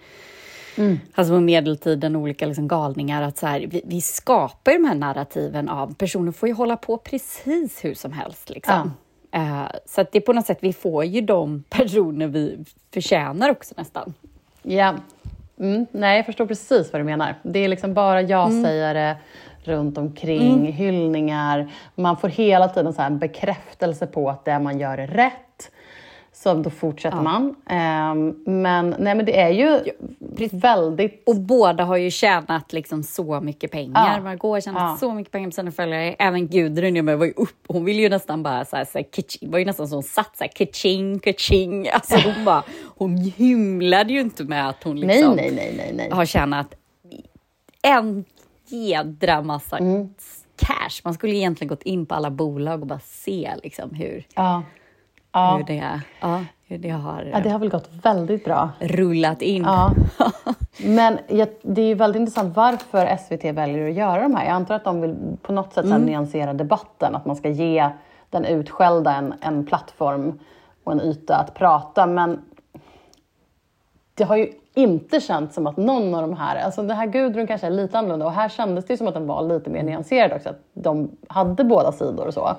Mm. 0.78 1.00
Alltså 1.14 1.34
på 1.34 1.40
medeltiden, 1.40 2.16
olika 2.16 2.46
liksom 2.46 2.68
galningar. 2.68 3.22
Att 3.22 3.38
så 3.38 3.46
här, 3.46 3.60
vi, 3.60 3.82
vi, 3.84 4.00
skapar 4.00 4.72
de 4.72 4.84
här 4.84 4.94
narrativen 4.94 5.68
av 5.68 5.94
personer 5.94 6.32
får 6.32 6.48
ju 6.48 6.54
hålla 6.54 6.76
på 6.76 6.96
precis 6.96 7.84
hur 7.84 7.94
som 7.94 8.12
helst. 8.12 8.50
Liksom. 8.50 8.92
Ja. 9.30 9.38
Uh, 9.38 9.68
så 9.86 10.00
att 10.00 10.12
det 10.12 10.18
är 10.18 10.22
på 10.22 10.32
något 10.32 10.46
sätt, 10.46 10.58
vi 10.60 10.72
får 10.72 11.04
ju 11.04 11.20
de 11.20 11.62
personer 11.68 12.26
vi 12.26 12.64
förtjänar 12.94 13.50
också 13.50 13.74
nästan. 13.76 14.14
Ja, 14.62 14.94
mm. 15.58 15.86
nej 15.92 16.16
jag 16.16 16.26
förstår 16.26 16.46
precis 16.46 16.92
vad 16.92 17.00
du 17.00 17.04
menar. 17.04 17.34
Det 17.42 17.58
är 17.58 17.68
liksom 17.68 17.94
bara 17.94 18.22
jag-sägare, 18.22 19.00
mm 19.00 19.18
runt 19.64 19.98
omkring, 19.98 20.52
mm. 20.52 20.72
hyllningar. 20.72 21.72
Man 21.94 22.16
får 22.16 22.28
hela 22.28 22.68
tiden 22.68 22.92
så 22.92 23.02
en 23.02 23.18
bekräftelse 23.18 24.06
på 24.06 24.30
att 24.30 24.44
det 24.44 24.58
man 24.58 24.78
gör 24.78 24.98
är 24.98 25.06
rätt. 25.06 25.70
Så 26.32 26.54
då 26.54 26.70
fortsätter 26.70 27.16
ja. 27.16 27.22
man. 27.22 27.42
Um, 27.42 28.62
men, 28.62 28.94
nej, 28.98 29.14
men 29.14 29.26
det 29.26 29.40
är 29.40 29.50
ju 29.50 29.80
ja, 29.84 30.48
väldigt... 30.52 31.22
Och 31.26 31.36
båda 31.36 31.84
har 31.84 31.96
ju 31.96 32.10
tjänat 32.10 32.72
liksom 32.72 33.02
så 33.02 33.40
mycket 33.40 33.70
pengar. 33.70 34.14
Ja. 34.16 34.22
Margot 34.22 34.50
har 34.50 34.60
tjänat 34.60 34.82
ja. 34.82 34.96
så 35.00 35.14
mycket 35.14 35.32
pengar 35.32 35.48
på 35.48 35.52
sina 35.52 35.72
följare. 35.72 36.16
Även 36.18 36.48
Gudrun 36.48 37.18
var 37.18 37.24
ju 37.24 37.32
upp, 37.32 37.64
hon 37.68 37.84
ville 37.84 38.02
ju 38.02 38.08
nästan 38.08 38.42
bara 38.42 38.64
så 38.64 38.76
här, 38.76 38.84
så 38.84 38.98
här, 38.98 39.48
var 39.50 39.58
ju 39.58 39.64
nästan 39.64 39.88
som 39.88 39.96
hon 39.96 40.02
satt 40.02 40.36
så 40.36 40.44
här, 40.44 40.48
kaching, 40.48 41.18
kaching. 41.18 41.88
Alltså 41.92 42.16
hon 42.16 42.44
bara, 42.44 42.62
hon 42.96 43.16
hymlade 43.16 44.12
ju 44.12 44.20
inte 44.20 44.44
med 44.44 44.68
att 44.68 44.84
hon 44.84 45.00
liksom 45.00 45.36
nej, 45.36 45.50
nej, 45.50 45.74
nej, 45.74 45.74
nej, 45.76 45.92
nej. 45.96 46.10
har 46.10 46.24
tjänat 46.24 46.74
en 47.82 48.24
jädra 48.72 49.42
massa 49.42 49.78
mm. 49.78 50.14
cash. 50.56 51.00
Man 51.04 51.14
skulle 51.14 51.34
egentligen 51.34 51.68
gått 51.68 51.82
in 51.82 52.06
på 52.06 52.14
alla 52.14 52.30
bolag 52.30 52.80
och 52.80 52.86
bara 52.86 53.00
se 53.00 53.50
liksom, 53.62 53.94
hur, 53.94 54.26
Ja. 54.34 54.62
Ja. 55.32 55.56
hur, 55.56 55.64
det, 55.64 56.00
ja, 56.20 56.44
hur 56.66 56.78
det 56.78 56.90
har 56.90 57.30
ja, 57.32 57.40
det 57.40 57.50
har 57.50 57.58
väl 57.58 57.68
gått 57.68 57.90
väldigt 58.02 58.44
bra. 58.44 58.70
rullat 58.80 59.42
in. 59.42 59.62
Ja. 59.62 59.92
Men 60.84 61.18
jag, 61.28 61.48
det 61.62 61.82
är 61.82 61.86
ju 61.86 61.94
väldigt 61.94 62.20
intressant 62.20 62.56
varför 62.56 63.16
SVT 63.16 63.44
väljer 63.44 63.88
att 63.88 63.94
göra 63.94 64.22
de 64.22 64.34
här. 64.34 64.44
Jag 64.44 64.52
antar 64.52 64.74
att 64.74 64.84
de 64.84 65.00
vill 65.00 65.16
på 65.42 65.52
något 65.52 65.72
sätt 65.72 65.84
mm. 65.84 66.02
nyansera 66.02 66.52
debatten, 66.52 67.14
att 67.14 67.26
man 67.26 67.36
ska 67.36 67.48
ge 67.48 67.90
den 68.30 68.44
utskällda 68.44 69.14
en, 69.14 69.34
en 69.40 69.66
plattform 69.66 70.38
och 70.84 70.92
en 70.92 71.00
yta 71.00 71.36
att 71.36 71.54
prata. 71.54 72.06
Men 72.06 72.42
det 74.14 74.24
har 74.24 74.36
ju 74.36 74.52
inte 74.82 75.20
känts 75.20 75.54
som 75.54 75.66
att 75.66 75.76
någon 75.76 76.14
av 76.14 76.22
de 76.22 76.36
här, 76.36 76.56
alltså 76.56 76.82
det 76.82 76.94
här 76.94 77.06
Gudrun 77.06 77.46
kanske 77.46 77.66
är 77.66 77.70
lite 77.70 77.98
annorlunda 77.98 78.26
och 78.26 78.32
här 78.32 78.48
kändes 78.48 78.84
det 78.84 78.96
som 78.96 79.06
att 79.06 79.14
den 79.14 79.26
var 79.26 79.42
lite 79.42 79.70
mer 79.70 79.82
nyanserad 79.82 80.32
också, 80.32 80.48
att 80.48 80.60
de 80.72 81.10
hade 81.28 81.64
båda 81.64 81.92
sidor 81.92 82.26
och 82.26 82.34
så. 82.34 82.56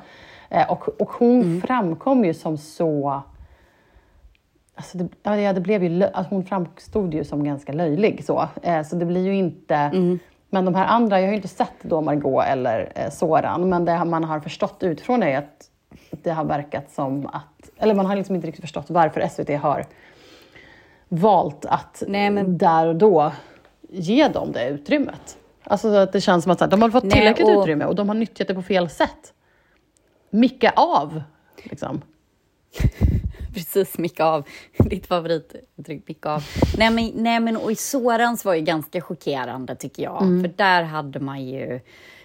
Eh, 0.50 0.72
och, 0.72 1.02
och 1.02 1.10
hon 1.10 1.42
mm. 1.42 1.62
framkom 1.62 2.26
ju 2.26 2.34
som 2.34 2.58
så 2.58 3.22
Alltså 4.76 4.98
det, 4.98 5.10
ja, 5.24 5.54
det 5.54 5.62
blev 5.62 5.84
ju, 5.84 6.04
alltså 6.04 6.36
hon 6.36 6.46
framstod 6.46 7.14
ju 7.14 7.24
som 7.24 7.44
ganska 7.44 7.74
löjlig 7.74 8.26
så. 8.26 8.48
Eh, 8.62 8.84
så 8.84 8.96
det 8.96 9.06
blir 9.06 9.22
ju 9.22 9.36
inte... 9.36 9.76
Mm. 9.76 10.20
Men 10.50 10.66
de 10.66 10.76
här 10.76 10.86
andra, 10.86 11.20
jag 11.20 11.28
har 11.28 11.32
ju 11.32 11.36
inte 11.36 11.48
sett 11.48 11.74
då 11.82 12.02
Margot 12.02 12.44
eller 12.46 12.92
eh, 12.96 13.10
Soran, 13.10 13.70
men 13.70 13.86
det 13.86 14.06
man 14.06 14.24
har 14.24 14.40
förstått 14.40 14.84
utifrån 14.84 15.24
är 15.24 15.38
att 15.38 15.70
det 16.10 16.32
har 16.32 16.46
verkat 16.46 16.92
som 16.92 17.28
att... 17.28 17.70
Eller 17.78 17.94
man 17.94 18.06
har 18.06 18.16
liksom 18.16 18.36
inte 18.36 18.48
riktigt 18.48 18.64
förstått 18.64 18.86
varför 18.90 19.28
SVT 19.28 19.62
har 19.62 19.86
valt 21.14 21.66
att 21.66 22.04
Nej, 22.08 22.30
men... 22.30 22.58
där 22.58 22.88
och 22.88 22.96
då 22.96 23.32
ge 23.90 24.28
dem 24.28 24.52
det 24.52 24.70
utrymmet. 24.70 25.38
Alltså 25.64 25.88
att 25.88 26.14
det 26.14 26.22
känns 26.22 26.44
som 26.44 26.52
att 26.52 26.72
de 26.72 26.82
har 26.82 26.90
fått 26.90 27.10
tillräckligt 27.10 27.48
Nej, 27.48 27.56
och... 27.56 27.62
utrymme 27.62 27.86
och 27.86 27.96
de 27.96 28.08
har 28.08 28.16
nyttjat 28.16 28.48
det 28.48 28.56
på 28.56 28.62
fel 28.62 28.90
sätt. 28.90 29.34
Micka 30.30 30.74
av, 30.76 31.22
liksom. 31.64 32.02
Precis, 33.54 33.98
micka 33.98 34.26
av. 34.26 34.48
Ditt 34.78 35.08
favorituttryck, 35.08 36.08
micka 36.08 36.30
av. 36.30 36.44
Nej 36.78 36.92
men, 36.92 37.12
nej, 37.16 37.40
men 37.40 37.58
och 37.58 37.72
i 37.72 37.76
Sorans 37.76 38.46
var 38.46 38.54
ju 38.54 38.62
ganska 38.62 39.02
chockerande 39.02 39.76
tycker 39.76 40.04
jag. 40.04 40.22
Mm. 40.22 40.42
För 40.42 40.58
där 40.58 40.84
hade 40.84 41.20
man 41.20 41.46
ju 41.46 41.80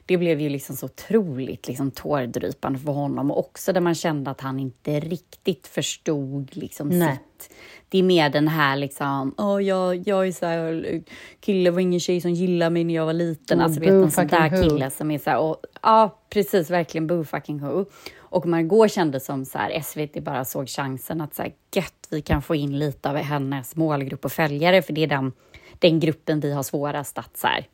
det 0.06 0.16
blev 0.16 0.40
ju 0.40 0.48
liksom 0.48 0.76
så 0.76 0.86
otroligt 0.86 1.68
liksom 1.68 1.90
tårdrypande 1.90 2.78
för 2.78 2.92
honom 2.92 3.30
och 3.30 3.38
också 3.38 3.72
där 3.72 3.80
man 3.80 3.94
kände 3.94 4.30
att 4.30 4.40
han 4.40 4.58
inte 4.58 5.00
riktigt 5.00 5.66
förstod 5.66 6.56
liksom 6.56 6.90
sitt. 6.92 7.56
Det 7.88 7.98
är 7.98 8.02
mer 8.02 8.30
den 8.30 8.48
här 8.48 8.76
liksom, 8.76 9.34
oh, 9.38 9.62
jag, 9.64 10.08
jag 10.08 10.26
är 10.26 10.32
så 10.32 10.46
här, 10.46 11.02
kille 11.40 11.70
var 11.70 11.80
ingen 11.80 12.00
tjej 12.00 12.20
som 12.20 12.30
gillade 12.30 12.70
mig 12.70 12.84
när 12.84 12.94
jag 12.94 13.06
var 13.06 13.12
liten. 13.12 13.60
Oh, 13.60 13.64
alltså 13.64 13.80
vet 13.80 13.90
en 13.90 14.10
sån 14.10 14.26
där 14.26 14.62
kille 14.62 14.90
som 14.90 15.10
är 15.10 15.18
så 15.18 15.30
här, 15.30 15.38
och, 15.38 15.56
ja 15.82 16.18
precis, 16.30 16.70
verkligen 16.70 17.06
boo 17.06 17.24
fucking 17.24 17.60
who. 17.60 17.84
Och 18.18 18.46
Margot 18.46 18.92
kände 18.92 19.20
som 19.20 19.44
så 19.44 19.58
här, 19.58 19.80
SVT 19.80 20.24
bara 20.24 20.44
såg 20.44 20.68
chansen 20.68 21.20
att 21.20 21.34
så 21.34 21.42
här, 21.42 21.52
gött, 21.74 22.08
vi 22.10 22.22
kan 22.22 22.42
få 22.42 22.54
in 22.54 22.78
lite 22.78 23.10
av 23.10 23.16
hennes 23.16 23.76
målgrupp 23.76 24.24
och 24.24 24.32
följare, 24.32 24.82
för 24.82 24.92
det 24.92 25.02
är 25.02 25.06
den, 25.06 25.32
den 25.78 26.00
gruppen 26.00 26.40
vi 26.40 26.52
har 26.52 26.62
svårast 26.62 27.18
att 27.18 27.36
så 27.36 27.46
här, 27.46 27.66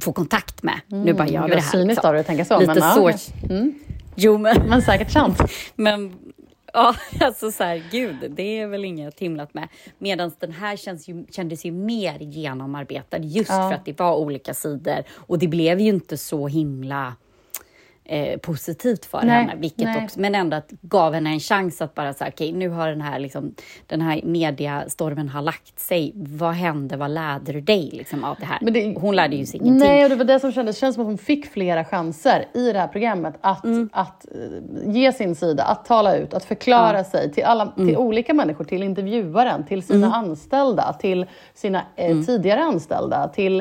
få 0.00 0.12
kontakt 0.12 0.62
med. 0.62 0.80
Mm, 0.92 1.04
nu 1.04 1.12
bara 1.12 1.28
gör 1.28 1.48
vi 1.48 1.54
det 1.54 1.60
här. 1.60 1.70
Cyniskt 1.70 1.88
liksom. 1.88 2.08
av 2.08 2.12
dig 2.12 2.20
att 2.20 2.26
tänka 2.26 2.44
så. 2.44 2.60
Lite 2.60 2.74
men, 2.74 2.94
så. 2.94 3.10
Ja. 3.10 3.16
Mm. 3.50 3.74
Jo, 4.14 4.38
men... 4.38 4.68
men 4.68 4.82
säkert 4.82 5.10
sant. 5.10 5.38
men 5.74 6.14
ja, 6.72 6.94
alltså 7.20 7.52
så 7.52 7.64
här, 7.64 7.82
gud, 7.90 8.16
det 8.30 8.42
är 8.42 8.66
väl 8.66 8.84
inget 8.84 9.20
himlat 9.20 9.54
med. 9.54 9.68
Medan 9.98 10.32
den 10.38 10.52
här 10.52 10.76
känns 10.76 11.08
ju, 11.08 11.26
kändes 11.30 11.64
ju 11.64 11.72
mer 11.72 12.18
genomarbetad 12.18 13.18
just 13.18 13.50
ja. 13.50 13.68
för 13.68 13.76
att 13.76 13.84
det 13.84 13.98
var 13.98 14.16
olika 14.16 14.54
sidor. 14.54 15.04
Och 15.14 15.38
det 15.38 15.48
blev 15.48 15.80
ju 15.80 15.88
inte 15.88 16.16
så 16.16 16.48
himla 16.48 17.14
eh, 18.08 18.38
positivt 18.38 19.04
för 19.04 19.22
nej, 19.22 19.28
henne, 19.28 19.54
vilket 19.56 20.02
också, 20.02 20.20
men 20.20 20.34
ändå 20.34 20.56
att 20.56 20.70
gav 20.80 21.14
henne 21.14 21.30
en 21.30 21.40
chans 21.40 21.82
att 21.82 21.94
bara 21.94 22.12
säga, 22.12 22.30
okej, 22.34 22.48
okay, 22.48 22.58
nu 22.58 22.68
har 22.68 22.88
den 22.88 23.00
här, 23.00 23.18
liksom, 23.18 23.54
den 23.86 24.00
här 24.00 24.20
mediastormen 24.24 25.28
har 25.28 25.42
lagt 25.42 25.80
sig. 25.80 26.12
Vad 26.14 26.54
hände? 26.54 26.96
Vad 26.96 27.10
lärde 27.10 27.52
du 27.52 27.60
dig 27.60 27.90
liksom, 27.92 28.24
av 28.24 28.36
det 28.40 28.46
här? 28.46 28.70
Det, 28.70 28.94
hon 28.98 29.16
lärde 29.16 29.36
ju 29.36 29.46
sig 29.46 29.60
ingenting. 29.60 29.88
Nej, 29.88 30.04
och 30.04 30.10
det 30.10 30.16
var 30.16 30.24
det 30.24 30.40
som 30.40 30.52
kändes. 30.52 30.76
Det 30.76 30.80
känns 30.80 30.94
som 30.94 31.02
att 31.02 31.08
hon 31.08 31.18
fick 31.18 31.46
flera 31.46 31.84
chanser 31.84 32.44
i 32.54 32.72
det 32.72 32.78
här 32.78 32.88
programmet 32.88 33.34
att, 33.40 33.64
mm. 33.64 33.88
att 33.92 34.26
uh, 34.34 34.94
ge 34.94 35.12
sin 35.12 35.34
sida, 35.34 35.64
att 35.64 35.84
tala 35.84 36.16
ut, 36.16 36.34
att 36.34 36.44
förklara 36.44 36.98
ja. 36.98 37.04
sig 37.04 37.32
till, 37.32 37.44
alla, 37.44 37.66
till 37.66 37.82
mm. 37.82 37.96
olika 37.96 38.34
människor, 38.34 38.64
till 38.64 38.82
intervjuaren, 38.82 39.66
till 39.66 39.82
sina 39.82 40.06
mm. 40.06 40.12
anställda, 40.12 40.92
till 40.92 41.26
sina 41.54 41.82
eh, 41.96 42.20
tidigare 42.20 42.60
anställda, 42.60 43.28
till 43.28 43.60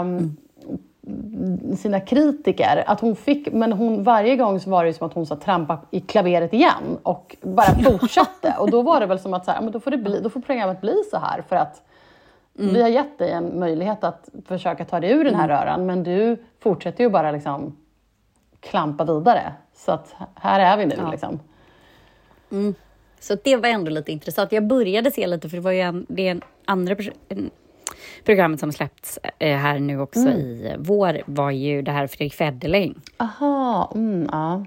um, 0.00 0.36
sina 1.76 2.00
kritiker. 2.00 2.84
Att 2.86 3.00
hon 3.00 3.16
fick, 3.16 3.52
men 3.52 3.72
hon, 3.72 4.04
varje 4.04 4.36
gång 4.36 4.60
så 4.60 4.70
var 4.70 4.84
det 4.84 4.94
som 4.94 5.06
att 5.06 5.14
hon 5.14 5.26
så 5.26 5.36
trampade 5.36 5.80
i 5.90 6.00
klaveret 6.00 6.52
igen 6.52 6.98
och 7.02 7.36
bara 7.42 7.74
fortsatte. 7.98 8.54
och 8.58 8.70
då 8.70 8.82
var 8.82 9.00
det 9.00 9.06
väl 9.06 9.18
som 9.18 9.34
att 9.34 9.44
så 9.44 9.50
här, 9.50 9.60
men 9.60 9.72
då, 9.72 9.80
får 9.80 9.90
det 9.90 9.96
bli, 9.96 10.20
då 10.20 10.30
får 10.30 10.40
programmet 10.40 10.80
bli 10.80 10.94
så 11.10 11.18
här 11.18 11.42
för 11.48 11.56
att 11.56 11.82
mm. 12.58 12.74
vi 12.74 12.82
har 12.82 12.88
gett 12.88 13.18
dig 13.18 13.30
en 13.30 13.58
möjlighet 13.58 14.04
att 14.04 14.28
försöka 14.46 14.84
ta 14.84 15.00
dig 15.00 15.10
ur 15.10 15.24
den 15.24 15.34
här 15.34 15.48
mm. 15.48 15.56
röran 15.56 15.86
men 15.86 16.02
du 16.02 16.44
fortsätter 16.60 17.04
ju 17.04 17.10
bara 17.10 17.32
liksom 17.32 17.76
klampa 18.60 19.04
vidare. 19.04 19.52
Så 19.74 19.92
att 19.92 20.14
här 20.34 20.60
är 20.60 20.76
vi 20.76 20.86
nu. 20.86 20.94
Ja. 20.98 21.10
Liksom. 21.10 21.40
Mm. 22.50 22.74
Så 23.20 23.36
det 23.44 23.56
var 23.56 23.68
ändå 23.68 23.90
lite 23.90 24.12
intressant. 24.12 24.52
Jag 24.52 24.66
började 24.66 25.10
se 25.10 25.26
lite, 25.26 25.48
för 25.48 25.56
det 25.56 25.62
var 25.62 25.72
ju 25.72 25.80
en, 25.80 26.06
det 26.08 26.26
är 26.26 26.30
en 26.30 26.42
andra 26.64 26.96
en 27.28 27.50
programmet 28.24 28.60
som 28.60 28.72
släppts 28.72 29.18
eh, 29.38 29.56
här 29.56 29.78
nu 29.78 30.00
också 30.00 30.20
mm. 30.20 30.38
i 30.38 30.74
vår 30.78 31.22
var 31.26 31.50
ju 31.50 31.82
det 31.82 31.92
här 31.92 32.06
Fredrik 32.06 32.34
Federlein. 32.34 33.00
Aha, 33.16 33.92
mm, 33.94 34.28
ja. 34.32 34.64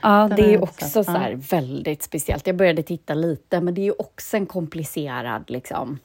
Ja, 0.00 0.30
det 0.36 0.54
är 0.54 0.62
också 0.62 1.04
så 1.04 1.10
här 1.10 1.34
väldigt 1.34 2.02
speciellt. 2.02 2.46
Jag 2.46 2.56
började 2.56 2.82
titta 2.82 3.14
lite, 3.14 3.60
men 3.60 3.74
det 3.74 3.80
är 3.80 3.84
ju 3.84 3.94
också 3.98 4.36
en 4.36 4.46
komplicerad 4.46 5.50
liksom... 5.50 5.98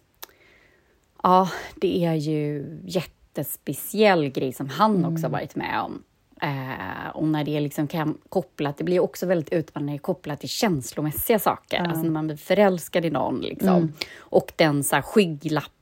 Ja, 1.24 1.50
det 1.76 2.06
är 2.06 2.14
ju 2.14 2.66
jättespeciell 2.86 4.30
grej 4.30 4.54
som 4.54 4.70
han 4.70 4.96
mm. 4.96 5.14
också 5.14 5.28
varit 5.28 5.56
med 5.56 5.82
om. 5.82 6.04
Eh, 6.42 7.10
och 7.14 7.28
när 7.28 7.44
det 7.44 7.58
är 7.58 7.62
liksom 7.62 7.88
kopplat, 8.30 8.78
det 8.78 8.84
blir 8.84 9.00
också 9.00 9.26
väldigt 9.26 9.54
utmanande 9.54 9.92
när 9.92 9.94
det 9.94 9.98
är 9.98 10.02
kopplat 10.02 10.40
till 10.40 10.50
känslomässiga 10.50 11.40
saker. 11.40 11.78
Mm. 11.78 11.92
Alltså 11.92 12.04
när 12.04 12.12
man 12.12 12.28
blir 12.28 12.38
förälskad 12.38 13.06
i 13.06 13.10
någon. 13.10 13.42
Liksom. 13.42 13.70
Mm. 13.70 13.94
Och 14.18 14.52
den 14.56 14.84
så 14.84 14.96
här, 14.96 15.02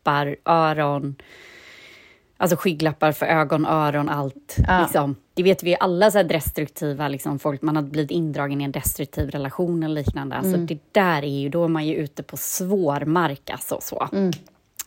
skygglappar, 0.02 0.36
öron, 0.46 1.16
alltså 2.38 2.58
skygglappar 2.58 3.12
för 3.12 3.26
ögon, 3.26 3.66
öron, 3.66 4.10
allt. 4.10 4.58
Ja. 4.68 4.82
Liksom. 4.82 5.16
Det 5.34 5.44
vet 5.44 5.64
vi 5.64 5.78
alla, 5.80 6.12
så 6.12 6.18
här 6.18 6.26
destruktiva 6.26 7.08
liksom, 7.08 7.40
folk, 7.40 7.62
man 7.62 7.76
har 7.76 7.84
blivit 7.84 8.12
indragen 8.12 8.62
i 8.62 8.64
en 8.64 8.72
destruktiv 8.72 9.30
relation 9.30 9.84
eller 9.84 9.96
liknande. 9.96 10.36
Alltså, 10.36 10.54
mm. 10.54 10.66
det 10.66 10.80
där 10.92 11.24
är 11.24 11.40
ju, 11.42 11.50
då 11.50 11.64
är 11.64 11.68
man 11.68 11.86
ju 11.86 11.96
ute 11.96 12.24
på 12.24 12.38
svår 12.38 13.06
mark. 13.06 13.50
Alltså, 13.50 13.80
så. 13.82 14.10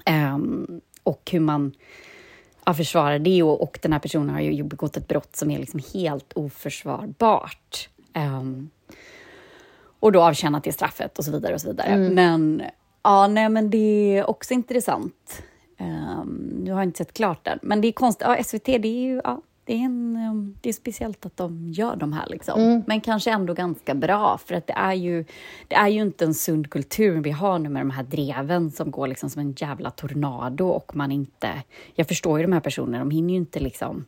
Um, 0.07 0.81
och 1.03 1.31
hur 1.33 1.41
man 1.41 1.73
ja, 2.67 2.75
försvara 2.75 3.19
det 3.19 3.43
och, 3.43 3.63
och 3.63 3.79
den 3.83 3.93
här 3.93 4.01
personen 4.01 4.31
har 4.31 4.41
ju 4.41 4.63
begått 4.63 4.97
ett 4.97 5.09
brott 5.09 5.37
som 5.37 5.51
är 5.51 5.59
liksom 5.59 5.81
helt 5.95 6.33
oförsvarbart. 6.33 7.89
Um, 8.15 8.71
och 10.01 10.13
då 10.13 10.23
avtjänat 10.23 10.65
det 10.65 10.73
straffet 10.73 11.19
och 11.19 11.25
så 11.25 11.33
vidare 11.33 11.55
och 11.55 11.61
så 11.61 11.69
vidare. 11.69 11.89
Mm. 11.89 12.15
Men 12.15 12.63
ja, 13.05 13.27
nej, 13.27 13.49
men 13.49 13.71
det 13.71 14.19
är 14.19 14.31
också 14.31 14.55
intressant. 14.55 15.43
Um, 15.79 16.65
jag 16.67 16.75
har 16.75 16.83
inte 16.83 16.99
sett 16.99 17.13
klart 17.13 17.45
den, 17.45 17.59
men 17.63 17.81
det 17.81 17.89
är 17.89 17.93
konstigt. 17.93 18.27
Ja, 18.29 18.43
SVT, 18.45 18.65
det 18.65 18.89
är 18.89 19.03
ju 19.03 19.21
ja, 19.25 19.41
det 19.65 19.75
är, 19.75 19.79
en, 19.79 20.17
um, 20.31 20.57
det 20.61 20.69
är 20.69 20.73
speciellt 20.73 21.27
att 21.27 21.37
de 21.37 21.69
gör 21.69 21.97
de 21.97 22.13
här, 22.13 22.27
liksom. 22.27 22.61
Mm. 22.61 22.83
men 22.87 23.01
kanske 23.01 23.31
ändå 23.31 23.55
ganska 23.55 23.95
bra, 23.95 24.39
för 24.39 24.55
att 24.55 24.67
det 24.67 24.73
är, 24.73 24.93
ju, 24.93 25.25
det 25.69 25.75
är 25.75 25.89
ju 25.89 26.01
inte 26.01 26.25
en 26.25 26.35
sund 26.35 26.71
kultur 26.71 27.21
vi 27.21 27.31
har 27.31 27.59
nu 27.59 27.69
med 27.69 27.81
de 27.81 27.91
här 27.91 28.03
dreven 28.03 28.71
som 28.71 28.91
går 28.91 29.07
liksom 29.07 29.31
som 29.31 29.41
en 29.41 29.55
jävla 29.59 29.91
tornado 29.91 30.69
och 30.69 30.97
man 30.97 31.13
inte... 31.13 31.63
Jag 31.95 32.09
förstår 32.09 32.39
ju 32.39 32.47
de 32.47 32.53
här 32.53 32.61
personerna, 32.61 32.99
de 32.99 33.11
hinner 33.11 33.31
ju 33.31 33.37
inte 33.37 33.61
liksom... 33.61 34.05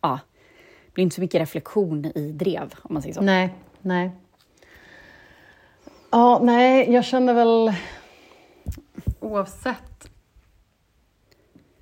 Ja, 0.00 0.18
det 0.86 0.94
blir 0.94 1.02
inte 1.02 1.14
så 1.14 1.20
mycket 1.20 1.40
reflektion 1.40 2.04
i 2.04 2.32
drev, 2.32 2.74
om 2.82 2.94
man 2.94 3.02
säger 3.02 3.14
så. 3.14 3.20
Nej, 3.20 3.54
nej. 3.80 4.10
Ja, 6.10 6.40
nej, 6.42 6.92
jag 6.92 7.04
känner 7.04 7.34
väl 7.34 7.72
oavsett 9.20 10.10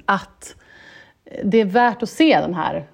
att 0.04 0.56
det 1.44 1.58
är 1.58 1.64
värt 1.64 2.02
att 2.02 2.08
se 2.08 2.40
den 2.40 2.54
här 2.54 2.86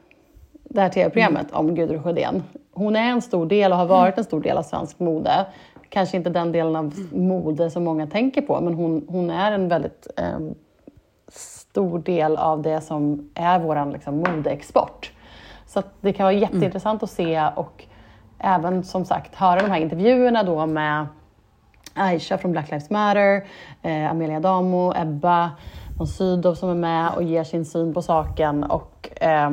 det 0.74 0.80
här 0.80 0.88
tv-programmet 0.88 1.50
mm. 1.50 1.60
om 1.60 1.74
Gudrun 1.74 2.02
Sjödén. 2.02 2.42
Hon 2.72 2.96
är 2.96 3.10
en 3.10 3.22
stor 3.22 3.46
del 3.46 3.72
och 3.72 3.78
har 3.78 3.86
varit 3.86 4.18
en 4.18 4.24
stor 4.24 4.40
del 4.40 4.56
av 4.56 4.62
svensk 4.62 4.98
mode. 4.98 5.46
Kanske 5.88 6.16
inte 6.16 6.30
den 6.30 6.52
delen 6.52 6.76
av 6.76 6.94
mode 7.12 7.70
som 7.70 7.84
många 7.84 8.06
tänker 8.06 8.42
på, 8.42 8.60
men 8.60 8.74
hon, 8.74 9.06
hon 9.08 9.30
är 9.30 9.52
en 9.52 9.68
väldigt 9.68 10.06
eh, 10.16 10.38
stor 11.28 11.98
del 11.98 12.36
av 12.36 12.62
det 12.62 12.80
som 12.80 13.30
är 13.34 13.58
vår 13.58 13.92
liksom, 13.92 14.16
modeexport. 14.18 15.12
Så 15.66 15.82
det 16.00 16.12
kan 16.12 16.24
vara 16.24 16.34
jätteintressant 16.34 17.02
mm. 17.02 17.04
att 17.04 17.10
se 17.10 17.48
och 17.56 17.84
även 18.38 18.84
som 18.84 19.04
sagt 19.04 19.34
höra 19.34 19.60
de 19.60 19.70
här 19.70 19.80
intervjuerna 19.80 20.42
då 20.42 20.66
med 20.66 21.06
Aisha 21.94 22.38
från 22.38 22.52
Black 22.52 22.70
Lives 22.70 22.90
Matter, 22.90 23.44
eh, 23.82 24.10
Amelia 24.10 24.40
Damo, 24.40 24.92
Ebba 24.96 25.50
von 25.98 26.06
Sydow 26.06 26.54
som 26.54 26.68
är 26.68 26.74
med 26.74 27.10
och 27.16 27.22
ger 27.22 27.44
sin 27.44 27.64
syn 27.64 27.94
på 27.94 28.02
saken 28.02 28.64
och 28.64 29.08
eh, 29.22 29.50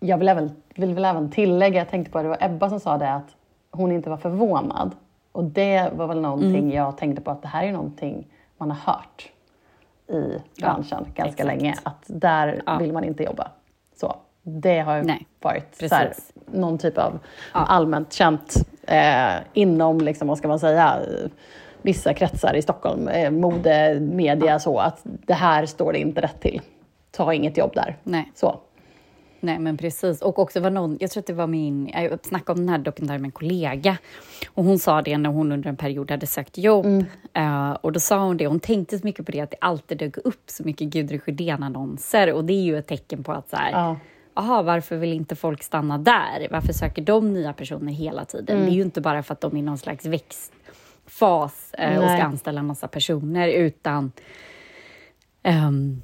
jag 0.00 0.18
vill, 0.18 0.28
även, 0.28 0.50
vill 0.74 0.94
väl 0.94 1.04
även 1.04 1.30
tillägga, 1.30 1.78
jag 1.78 1.88
tänkte 1.88 2.12
på 2.12 2.18
det, 2.18 2.24
det 2.24 2.28
var 2.28 2.38
Ebba 2.40 2.68
som 2.68 2.80
sa 2.80 2.98
det, 2.98 3.12
att 3.14 3.34
hon 3.70 3.92
inte 3.92 4.10
var 4.10 4.16
förvånad. 4.16 4.90
Och 5.32 5.44
det 5.44 5.90
var 5.94 6.06
väl 6.06 6.20
någonting 6.20 6.56
Mm. 6.58 6.70
jag 6.70 6.96
tänkte 6.96 7.22
på 7.22 7.30
att 7.30 7.42
det 7.42 7.48
här 7.48 7.64
är 7.64 7.72
någonting 7.72 8.26
man 8.58 8.70
har 8.70 8.92
hört 8.92 9.28
i 10.08 10.38
branschen 10.60 11.04
ganska 11.14 11.22
exakt. 11.24 11.44
länge, 11.46 11.74
att 11.82 12.04
där 12.06 12.62
Ja. 12.66 12.76
vill 12.78 12.92
man 12.92 13.04
inte 13.04 13.22
jobba. 13.22 13.48
Så 14.00 14.16
det 14.42 14.80
har 14.80 14.96
ju 14.96 15.02
Nej, 15.02 15.26
varit 15.40 15.76
så 15.88 15.94
här, 15.94 16.12
någon 16.46 16.78
typ 16.78 16.98
av 16.98 17.18
Ja. 17.54 17.60
allmänt 17.60 18.12
känt 18.12 18.54
eh, 18.88 19.42
inom, 19.52 19.98
liksom, 19.98 20.28
vad 20.28 20.38
ska 20.38 20.48
man 20.48 20.58
säga, 20.60 21.00
vissa 21.82 22.14
kretsar 22.14 22.54
i 22.56 22.62
Stockholm, 22.62 23.08
eh, 23.08 23.30
mode, 23.30 24.00
media, 24.00 24.58
så 24.58 24.78
att 24.78 25.00
det 25.02 25.34
här 25.34 25.66
står 25.66 25.92
det 25.92 25.98
inte 25.98 26.20
rätt 26.20 26.40
till. 26.40 26.60
Ta 27.10 27.34
inget 27.34 27.56
jobb 27.56 27.72
där. 27.74 27.96
Nej. 28.04 28.32
Så. 28.34 28.60
Nej, 29.40 29.58
men 29.58 29.76
precis. 29.76 30.22
Och 30.22 30.38
också 30.38 30.60
var 30.60 30.70
någon, 30.70 30.96
jag 31.00 31.10
tror 31.10 31.20
att 31.20 31.26
det 31.26 31.32
var 31.32 31.46
min, 31.46 31.90
jag 31.94 32.18
snackade 32.26 32.60
om 32.60 32.66
den 32.66 32.68
här 32.68 32.78
dokumentären 32.78 33.20
med 33.22 33.28
en 33.28 33.32
kollega. 33.32 33.96
Och 34.54 34.64
hon 34.64 34.78
sa 34.78 35.02
det 35.02 35.18
när 35.18 35.30
hon 35.30 35.52
under 35.52 35.68
en 35.68 35.76
period 35.76 36.10
hade 36.10 36.26
sökt 36.26 36.58
jobb. 36.58 37.04
Eh, 37.32 37.70
och 37.70 37.92
då 37.92 38.00
sa 38.00 38.18
hon 38.18 38.36
det, 38.36 38.46
hon 38.46 38.60
tänkte 38.60 38.98
så 38.98 39.06
mycket 39.06 39.26
på 39.26 39.32
det, 39.32 39.40
att 39.40 39.50
det 39.50 39.56
alltid 39.60 39.98
dök 39.98 40.16
upp 40.16 40.42
så 40.46 40.64
mycket 40.64 40.88
Gudrun 40.88 41.20
Sjödén-annonser. 41.20 42.32
Och 42.32 42.44
det 42.44 42.52
är 42.52 42.62
ju 42.62 42.78
ett 42.78 42.86
tecken 42.86 43.24
på 43.24 43.32
att 43.32 43.50
så 43.50 43.56
här, 43.56 43.70
Ja. 43.72 43.96
Aha, 44.38 44.62
varför 44.62 44.96
vill 44.96 45.12
inte 45.12 45.36
folk 45.36 45.62
stanna 45.62 45.98
där? 45.98 46.48
Varför 46.50 46.72
söker 46.72 47.02
de 47.02 47.32
nya 47.32 47.52
personer 47.52 47.92
hela 47.92 48.24
tiden? 48.24 48.56
Mm. 48.56 48.66
Det 48.68 48.72
är 48.72 48.76
ju 48.76 48.82
inte 48.82 49.00
bara 49.00 49.22
för 49.22 49.32
att 49.32 49.40
de 49.40 49.54
är 49.54 49.58
i 49.58 49.62
någon 49.62 49.78
slags 49.78 50.06
växtfas 50.06 51.74
eh, 51.74 51.98
och 51.98 52.04
ska 52.10 52.22
anställa 52.22 52.60
en 52.60 52.66
massa 52.66 52.88
personer, 52.88 53.48
utan 53.48 54.12
ehm, 55.42 56.02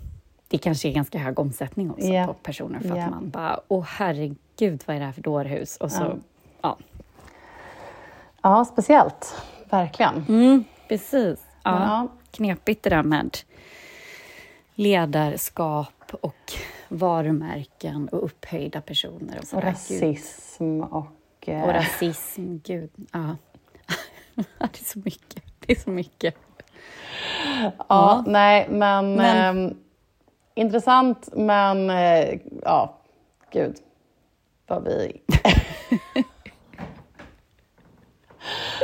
det 0.49 0.59
kanske 0.59 0.89
är 0.89 0.93
ganska 0.93 1.19
hög 1.19 1.39
omsättning 1.39 1.91
också 1.91 2.07
Ja. 2.07 2.27
på 2.27 2.35
personer 2.35 2.81
för 2.81 2.97
Ja. 2.97 3.05
att 3.05 3.11
man 3.11 3.31
bara, 3.31 3.61
åh 3.69 3.85
herregud, 3.89 4.83
vad 4.87 4.97
är 4.97 5.01
det 5.01 5.07
här 5.07 5.13
för 5.13 5.23
dårhus? 5.23 5.77
Och 5.77 5.93
så, 5.93 6.03
Ja. 6.03 6.17
ja. 6.63 6.79
ja, 8.43 8.65
speciellt. 8.65 9.43
Verkligen. 9.71 10.25
Mm, 10.29 10.65
precis. 10.89 11.39
Ja. 11.63 11.85
Ja. 11.85 12.09
Knepigt 12.31 12.83
det 12.83 12.91
där 12.91 13.03
med 13.03 13.37
ledarskap 14.75 15.89
och 16.15 16.53
varumärken 16.89 18.09
och 18.09 18.25
upphöjda 18.25 18.81
personer. 18.81 19.39
Och, 19.39 19.55
Och 19.57 19.63
rasism 19.63 20.81
och... 20.81 21.07
eh, 21.49 21.63
Och 21.63 21.69
rasism, 21.73 22.57
gud. 22.65 22.91
Ja. 23.13 23.37
det 24.59 24.81
är 24.81 24.85
så 24.85 24.99
mycket. 25.05 25.43
Det 25.67 25.73
är 25.73 25.77
så 25.81 25.91
mycket. 25.91 26.35
Ja, 27.89 28.25
nej, 28.27 28.67
men, 28.71 29.15
Men- 29.15 29.57
ehm, 29.67 29.77
intressant, 30.55 31.29
men 31.33 31.91
eh, 31.91 32.39
ja, 32.63 32.99
gud. 33.51 33.77
Vad 34.67 34.85
vi... 34.85 35.21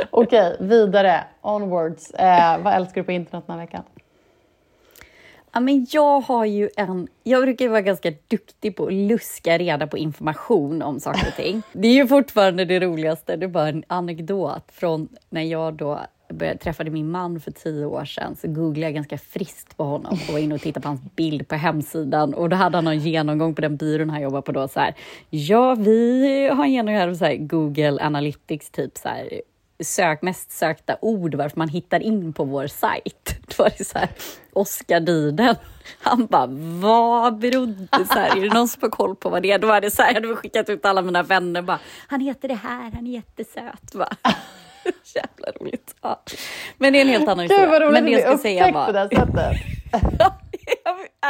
Okej, 0.09 0.57
vidare. 0.59 1.23
Onwards. 1.41 2.11
Eh, 2.11 2.61
vad 2.61 2.73
älskar 2.73 3.01
du 3.01 3.05
på 3.05 3.11
internet 3.11 3.43
den 3.47 3.59
här 3.59 3.65
veckan? 3.65 3.83
Ja, 5.53 5.59
men 5.59 5.87
jag 5.89 6.21
har 6.21 6.45
ju 6.45 6.69
en... 6.77 7.07
Jag 7.23 7.41
brukar 7.41 7.65
ju 7.65 7.71
vara 7.71 7.81
ganska 7.81 8.11
duktig 8.27 8.75
på 8.75 8.85
att 8.85 8.93
luska 8.93 9.57
reda 9.57 9.87
på 9.87 9.97
information 9.97 10.81
om 10.81 10.99
saker 10.99 11.27
och 11.27 11.35
ting. 11.35 11.61
Det 11.73 11.87
är 11.87 11.93
ju 11.93 12.07
fortfarande 12.07 12.65
det 12.65 12.79
roligaste. 12.79 13.35
Det 13.35 13.45
är 13.45 13.47
bara 13.47 13.69
en 13.69 13.83
anekdot 13.87 14.63
från 14.71 15.07
när 15.29 15.41
jag 15.41 15.73
då 15.73 15.99
började, 16.33 16.57
träffade 16.59 16.91
min 16.91 17.11
man 17.11 17.39
för 17.39 17.51
tio 17.51 17.85
år 17.85 18.05
sedan. 18.05 18.35
Så 18.35 18.47
googlade 18.47 18.85
jag 18.85 18.93
ganska 18.93 19.17
friskt 19.17 19.77
på 19.77 19.83
honom 19.83 20.17
och 20.27 20.33
var 20.33 20.39
inne 20.39 20.55
och 20.55 20.61
tittade 20.61 20.83
på 20.83 20.87
hans 20.87 21.15
bild 21.15 21.47
på 21.47 21.55
hemsidan. 21.55 22.33
Och 22.33 22.49
då 22.49 22.55
hade 22.55 22.77
han 22.77 22.85
någon 22.85 22.99
genomgång 22.99 23.55
på 23.55 23.61
den 23.61 23.77
byrån 23.77 24.09
han 24.09 24.21
jobbar 24.21 24.41
på 24.41 24.51
då. 24.51 24.67
Så 24.67 24.79
här, 24.79 24.95
ja, 25.29 25.75
vi 25.75 26.47
har 26.47 26.63
en 26.63 26.71
genomgång 26.71 26.95
här, 26.95 27.13
så 27.13 27.25
här, 27.25 27.35
Google 27.35 28.05
Analytics, 28.05 28.69
typ 28.69 28.97
så 28.97 29.07
här, 29.07 29.41
sök, 29.83 30.21
mest 30.21 30.51
sökta 30.51 30.97
ord, 31.01 31.35
varför 31.35 31.57
man 31.57 31.69
hittar 31.69 31.99
in 31.99 32.33
på 32.33 32.43
vår 32.43 32.67
sajt. 32.67 33.35
Då 33.57 33.63
var 33.63 33.71
det 33.77 33.85
så 33.85 33.97
här, 33.97 34.09
Oskar 34.53 34.99
Diden. 34.99 35.55
Han 36.01 36.25
bara, 36.25 36.47
vad 36.81 37.39
berodde 37.39 38.05
så 38.05 38.13
här, 38.13 38.37
Är 38.37 38.41
det 38.41 38.53
någon 38.53 38.67
som 38.67 38.81
har 38.81 38.89
koll 38.89 39.15
på 39.15 39.29
vad 39.29 39.41
det 39.41 39.51
är? 39.51 39.59
Då 39.59 39.67
var 39.67 39.81
det 39.81 39.91
så 39.91 40.01
här, 40.01 40.09
jag 40.09 40.21
hade 40.21 40.35
skickat 40.35 40.69
ut 40.69 40.85
alla 40.85 41.01
mina 41.01 41.23
vänner 41.23 41.61
bara, 41.61 41.79
han 42.07 42.21
heter 42.21 42.47
det 42.47 42.55
här, 42.55 42.91
han 42.91 43.07
är 43.07 43.11
jättesöt. 43.11 43.93
Bara. 43.93 44.15
Jävla 45.15 45.51
roligt. 45.59 45.95
Ja. 46.01 46.21
Men 46.77 46.93
det 46.93 46.99
är 46.99 47.01
en 47.01 47.09
helt 47.09 47.27
annan 47.27 47.47
Gud 47.47 47.59
vad 47.59 47.69
historia. 47.69 47.89
roligt 47.89 47.93
Men 47.93 48.03
att 48.03 48.05
det 48.05 48.29
jag 48.29 48.29
ska 48.29 48.37
säga 48.37 48.71
var... 48.71 48.85
på 48.85 48.91
det 48.91 49.09
sättet. 49.09 49.57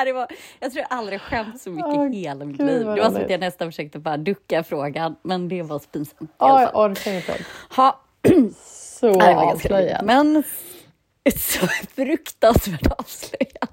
Det 0.05 0.13
var, 0.13 0.27
jag 0.59 0.71
tror 0.71 0.85
jag 0.89 0.97
aldrig 0.97 1.21
skämt 1.21 1.61
så 1.61 1.69
mycket 1.69 2.13
i 2.13 2.17
hela 2.17 2.45
mitt 2.45 2.57
liv. 2.57 2.79
Det 2.79 2.85
var 2.85 3.09
så 3.09 3.21
att 3.21 3.29
jag 3.29 3.39
nästan 3.39 3.67
försökte 3.67 3.99
bara 3.99 4.17
ducka 4.17 4.63
frågan, 4.63 5.15
men 5.21 5.47
det 5.47 5.61
var 5.61 5.79
pinsamt. 5.79 6.31
alla 6.37 6.61
jag 6.61 6.75
orkar 6.75 7.11
inte. 7.13 7.45
Ha, 7.75 7.99
Så 8.99 9.07
Nej, 9.13 9.33
det 9.35 9.41
avslöjad. 9.41 10.05
Men 10.05 10.43
så 11.37 11.67
fruktansvärt 11.95 12.87
avslöjad. 12.97 13.69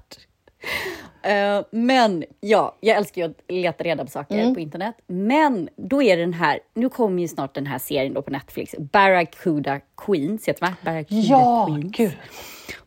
Eh, 1.23 1.65
men 1.71 2.23
ja, 2.39 2.77
jag 2.79 2.97
älskar 2.97 3.21
ju 3.21 3.27
att 3.29 3.37
leta 3.47 3.83
reda 3.83 4.05
på 4.05 4.11
saker 4.11 4.39
Mm. 4.39 4.53
på 4.53 4.59
internet. 4.59 4.95
Men 5.07 5.69
då 5.75 6.03
är 6.03 6.17
den 6.17 6.33
här, 6.33 6.59
nu 6.73 6.89
kommer 6.89 7.21
ju 7.21 7.27
snart 7.27 7.53
den 7.55 7.65
här 7.65 7.79
serien 7.79 8.13
då 8.13 8.21
på 8.21 8.31
Netflix, 8.31 8.75
Barracuda 8.79 9.79
Queens, 9.97 10.47
heter 10.47 10.59
den 10.65 10.69
va? 10.71 10.75
Barracuda 10.85 11.21
Ja, 11.21 11.65
Queens. 11.67 11.97
gud. 11.97 12.17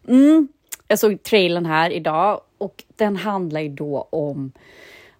Mm. 0.08 0.48
Jag 0.88 0.98
såg 0.98 1.22
trailern 1.22 1.66
här 1.66 1.90
idag 1.90 2.40
och 2.58 2.84
den 2.96 3.16
handlar 3.16 3.60
ju 3.60 3.68
då 3.68 4.08
om 4.10 4.52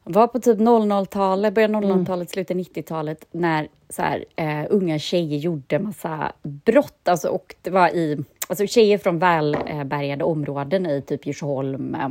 var 0.05 0.27
på 0.27 0.41
typ 0.41 0.59
00-talet, 0.59 1.55
början 1.55 1.75
av 1.75 1.83
00-talet, 1.85 2.31
slutet 2.31 2.57
90-talet 2.57 3.27
när 3.31 3.69
så 3.93 4.03
här, 4.03 4.25
eh, 4.37 4.67
unga 4.71 4.99
tjejer 4.99 5.39
gjorde 5.39 5.79
massa 5.79 6.33
brott. 6.43 7.09
Alltså, 7.09 7.29
och 7.29 7.55
det 7.63 7.71
var 7.71 7.89
i, 7.89 8.25
alltså 8.49 8.67
tjejer 8.67 8.99
från 8.99 9.19
välbärgade 9.19 10.25
områden 10.25 10.87
i 10.87 11.03
typ 11.03 11.27
Djursholm, 11.27 11.95
eh, 11.95 12.09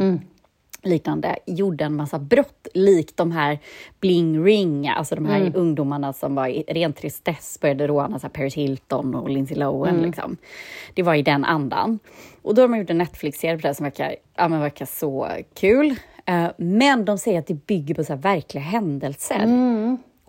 liknande, 0.83 1.35
gjorde 1.45 1.83
en 1.85 1.95
massa 1.95 2.19
brott 2.19 2.67
likt 2.73 3.17
de 3.17 3.31
här 3.31 3.59
Bling 3.99 4.43
Ring, 4.45 4.87
alltså 4.89 5.15
de 5.15 5.25
här 5.25 5.51
ungdomarna 5.55 6.13
som 6.13 6.35
var 6.35 6.47
i 6.47 6.63
ren 6.67 6.93
tristess 6.93 7.57
började 7.61 7.87
råna 7.87 8.19
så 8.19 8.29
Paris 8.29 8.55
Hilton 8.55 9.15
och 9.15 9.29
Lindsay 9.29 9.57
Lohan. 9.57 9.95
Liksom. 10.01 10.37
Det 10.93 11.03
var 11.03 11.15
i 11.15 11.21
den 11.21 11.45
andan. 11.45 11.99
Och 12.41 12.55
då 12.55 12.61
har 12.61 12.67
man 12.67 12.79
gjort 12.79 12.89
en 12.89 12.97
Netflix-serie 12.97 13.57
på 13.57 13.67
det 13.67 13.75
som 13.75 13.83
verkar, 13.83 14.15
ja, 14.35 14.47
men 14.47 14.59
verkar 14.59 14.85
så 14.85 15.29
kul. 15.53 15.95
Eh, 16.25 16.47
men 16.57 17.05
de 17.05 17.17
säger 17.17 17.39
att 17.39 17.47
det 17.47 17.65
bygger 17.67 17.95
på 17.95 18.03
så 18.03 18.15
verkliga 18.15 18.63
händelser. 18.63 19.45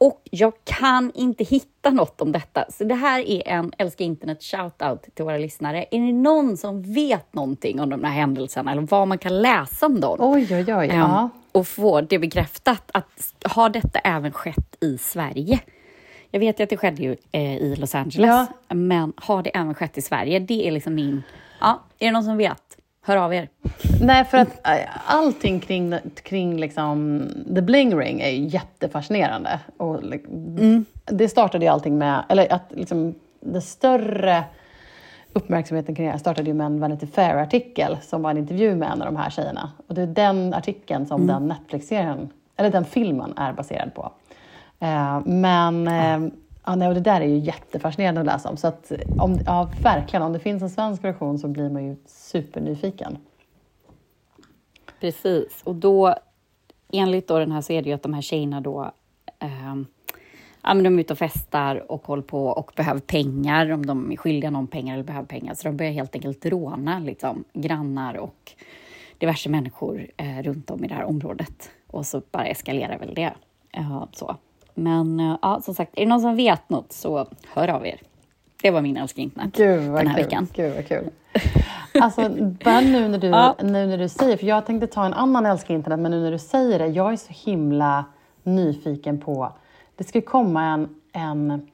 Och 0.03 0.21
jag 0.31 0.53
kan 0.65 1.13
inte 1.15 1.45
hitta 1.45 1.91
något 1.91 2.21
om 2.21 2.33
detta. 2.33 2.65
Så 2.69 2.85
det 2.85 2.95
här 2.95 3.21
är 3.21 3.49
en 3.49 3.73
Älska 3.79 4.05
internet 4.05 4.41
shout-out 4.41 4.99
till 5.15 5.25
våra 5.25 5.39
lyssnare. 5.39 5.85
Är 5.91 6.01
det 6.07 6.13
någon 6.13 6.57
som 6.57 6.83
vet 6.95 7.35
någonting 7.35 7.81
om 7.81 7.91
de 7.91 8.05
här 8.05 8.13
händelserna 8.13 8.73
eller 8.73 8.83
vad 8.83 9.09
man 9.09 9.19
kan 9.19 9.43
läsa 9.43 9.87
om 9.87 10.01
dem? 10.01 10.17
Oj, 10.21 10.47
oj, 10.51 10.75
oj. 10.75 10.87
Ja. 10.87 11.21
Ehm, 11.21 11.29
och 11.53 11.67
få 11.69 12.01
det 12.01 12.19
bekräftat 12.19 12.83
att 12.93 13.35
har 13.45 13.69
detta 13.71 13.99
även 13.99 14.33
skett 14.33 14.77
i 14.81 14.99
Sverige? 14.99 15.61
Jag 16.31 16.41
vet 16.41 16.61
ju 16.61 16.65
att 16.65 16.71
det 16.71 16.77
skedde 16.77 17.03
ju 17.03 17.17
eh, 17.33 17.57
i 17.57 17.77
Los 17.77 17.95
Angeles, 17.95 18.49
Ja. 18.69 18.75
men 18.75 19.13
har 19.17 19.43
det 19.43 19.51
även 19.51 19.75
skett 19.75 19.99
i 19.99 20.03
Sverige? 20.03 20.39
Det 20.39 20.69
är 20.69 20.71
liksom 20.71 20.95
min... 20.95 21.23
Ja, 21.61 21.83
är 21.99 22.07
det 22.07 22.13
någon 22.13 22.25
som 22.25 22.37
vet? 22.37 22.77
Hör 23.05 23.17
av 23.17 23.35
er. 23.35 23.49
Nej, 24.01 24.25
för 24.25 24.39
att 24.39 24.67
äh, 24.69 24.73
allting 25.07 25.61
kring, 25.61 25.95
kring 26.23 26.57
liksom, 26.61 27.23
The 27.55 27.63
Bling 27.63 27.97
Ring 27.99 28.21
är 28.21 28.29
jättefascinerande. 28.31 29.61
Och, 29.77 30.03
li- 30.03 30.85
Det 31.05 31.29
startade 31.29 31.65
ju 31.65 31.71
allting 31.71 31.99
med, 31.99 32.25
eller 32.29 32.53
att 32.53 32.63
liksom, 32.71 33.15
det 33.41 33.61
större 33.61 34.45
uppmärksamheten 35.33 35.95
kring 35.95 36.07
det 36.07 36.13
här 36.13 36.19
startade 36.19 36.49
ju 36.49 36.55
med 36.55 36.67
en 36.67 36.81
Vanity 36.81 37.07
Fair-artikel 37.07 37.97
som 38.03 38.23
var 38.23 38.31
en 38.31 38.39
intervju 38.39 38.75
med 38.75 38.93
en 38.93 39.03
av 39.03 39.07
de 39.07 39.17
här 39.17 39.31
tjejerna. 39.31 39.71
Och 39.87 39.95
det 39.95 40.03
är 40.03 40.07
den 40.07 40.55
artikeln 40.55 41.07
som 41.07 41.21
den 41.27 41.49
Netflix-serien, 41.49 42.29
eller 42.57 42.71
den 42.71 42.85
filmen 42.85 43.35
är 43.37 43.53
baserad 43.53 43.95
på. 43.95 44.13
Eh, 44.81 45.21
men 45.27 45.89
eh, 45.89 46.33
ja, 46.65 46.75
nej, 46.75 46.89
och 46.89 46.95
det 46.95 47.01
där 47.01 47.21
är 47.21 47.27
ju 47.27 47.39
jättefascinerande 47.39 48.21
att 48.21 48.27
läsa 48.27 48.49
om. 48.49 48.57
Så 48.57 48.67
att, 48.69 48.93
om, 49.19 49.39
ja, 49.47 49.71
verkligen, 49.83 50.23
om 50.23 50.33
det 50.33 50.39
finns 50.39 50.63
en 50.63 50.71
svensk 50.71 51.05
version 51.05 51.39
så 51.39 51.49
blir 51.49 51.71
man 51.71 51.85
ju 51.85 51.97
supernyfiken. 52.07 53.19
Precis. 55.01 55.63
Och 55.65 55.75
då, 55.75 56.15
enligt 56.93 57.29
då 57.29 57.39
den 57.39 57.53
här 57.53 57.61
så 57.61 57.73
är 57.73 57.83
det 57.83 57.89
ju 57.89 57.95
att 57.95 58.03
de 58.03 58.15
här 58.15 58.23
tjejerna 58.23 58.61
då 58.61 58.93
eh, 59.39 59.75
ja, 60.63 60.75
men 60.75 60.83
de 60.83 60.99
är 60.99 61.01
ute 61.01 61.13
och 61.13 61.19
festar 61.19 61.93
och 61.93 62.07
håller 62.07 62.23
på 62.23 62.47
och 62.47 62.73
behöver 62.77 63.01
pengar, 63.01 63.71
om 63.71 63.87
de 63.87 64.13
är 64.13 64.17
skyldiga 64.17 64.51
någon 64.51 64.67
pengar 64.67 64.95
eller 64.95 65.05
behöver 65.05 65.27
pengar. 65.27 65.55
Så 65.55 65.69
de 65.69 65.77
börjar 65.77 65.93
helt 65.93 66.15
enkelt 66.15 66.47
råna 66.47 66.99
liksom, 66.99 67.45
grannar 67.53 68.15
och 68.15 68.53
diverse 69.19 69.49
människor 69.49 70.07
eh, 70.17 70.43
runt 70.43 70.71
om 70.71 70.85
i 70.85 70.89
det 70.89 70.95
här 70.95 71.05
området. 71.05 71.71
Och 71.87 72.07
så 72.07 72.23
bara 72.31 72.47
eskalerar 72.47 72.99
väl 72.99 73.15
det. 73.15 73.33
Eh, 73.73 74.05
så. 74.13 74.37
Men 74.75 75.21
eh, 75.21 75.37
ja, 75.43 75.61
som 75.65 75.75
sagt, 75.75 75.91
är 75.97 76.01
det 76.01 76.09
någon 76.09 76.21
som 76.21 76.37
vet 76.37 76.69
något 76.71 76.93
så 76.93 77.27
hör 77.55 77.69
av 77.69 77.87
er. 77.87 78.01
Det 78.63 78.71
var 78.71 78.81
min 78.81 78.97
älskling 78.97 79.25
internet 79.25 79.55
Gud 79.57 79.91
vad 79.91 80.01
den 80.01 80.07
här 80.07 80.15
kul. 80.17 80.25
veckan. 80.25 80.49
Gud 80.55 80.75
vad 80.75 80.87
kul. 80.89 81.11
Alltså, 82.01 82.29
bara 82.65 82.81
nu 82.81 83.09
när, 83.09 83.19
du, 83.19 83.27
Ja. 83.27 83.57
nu 83.63 83.87
när 83.87 83.99
du 83.99 84.09
säger, 84.09 84.37
för 84.37 84.47
jag 84.47 84.67
tänkte 84.67 84.87
ta 84.87 85.07
en 85.07 85.13
annan 85.15 85.47
älskling 85.47 85.79
internet, 85.79 86.01
men 86.01 86.11
nu 86.11 86.21
när 86.21 86.31
du 86.31 86.39
säger 86.39 86.79
det, 86.79 86.87
jag 86.87 87.13
är 87.13 87.17
så 87.17 87.51
himla 87.51 88.05
nyfiken 88.43 89.21
på, 89.21 89.53
det 89.97 90.05
ska 90.05 90.21
komma 90.21 90.65
en, 90.65 90.89
en 91.13 91.71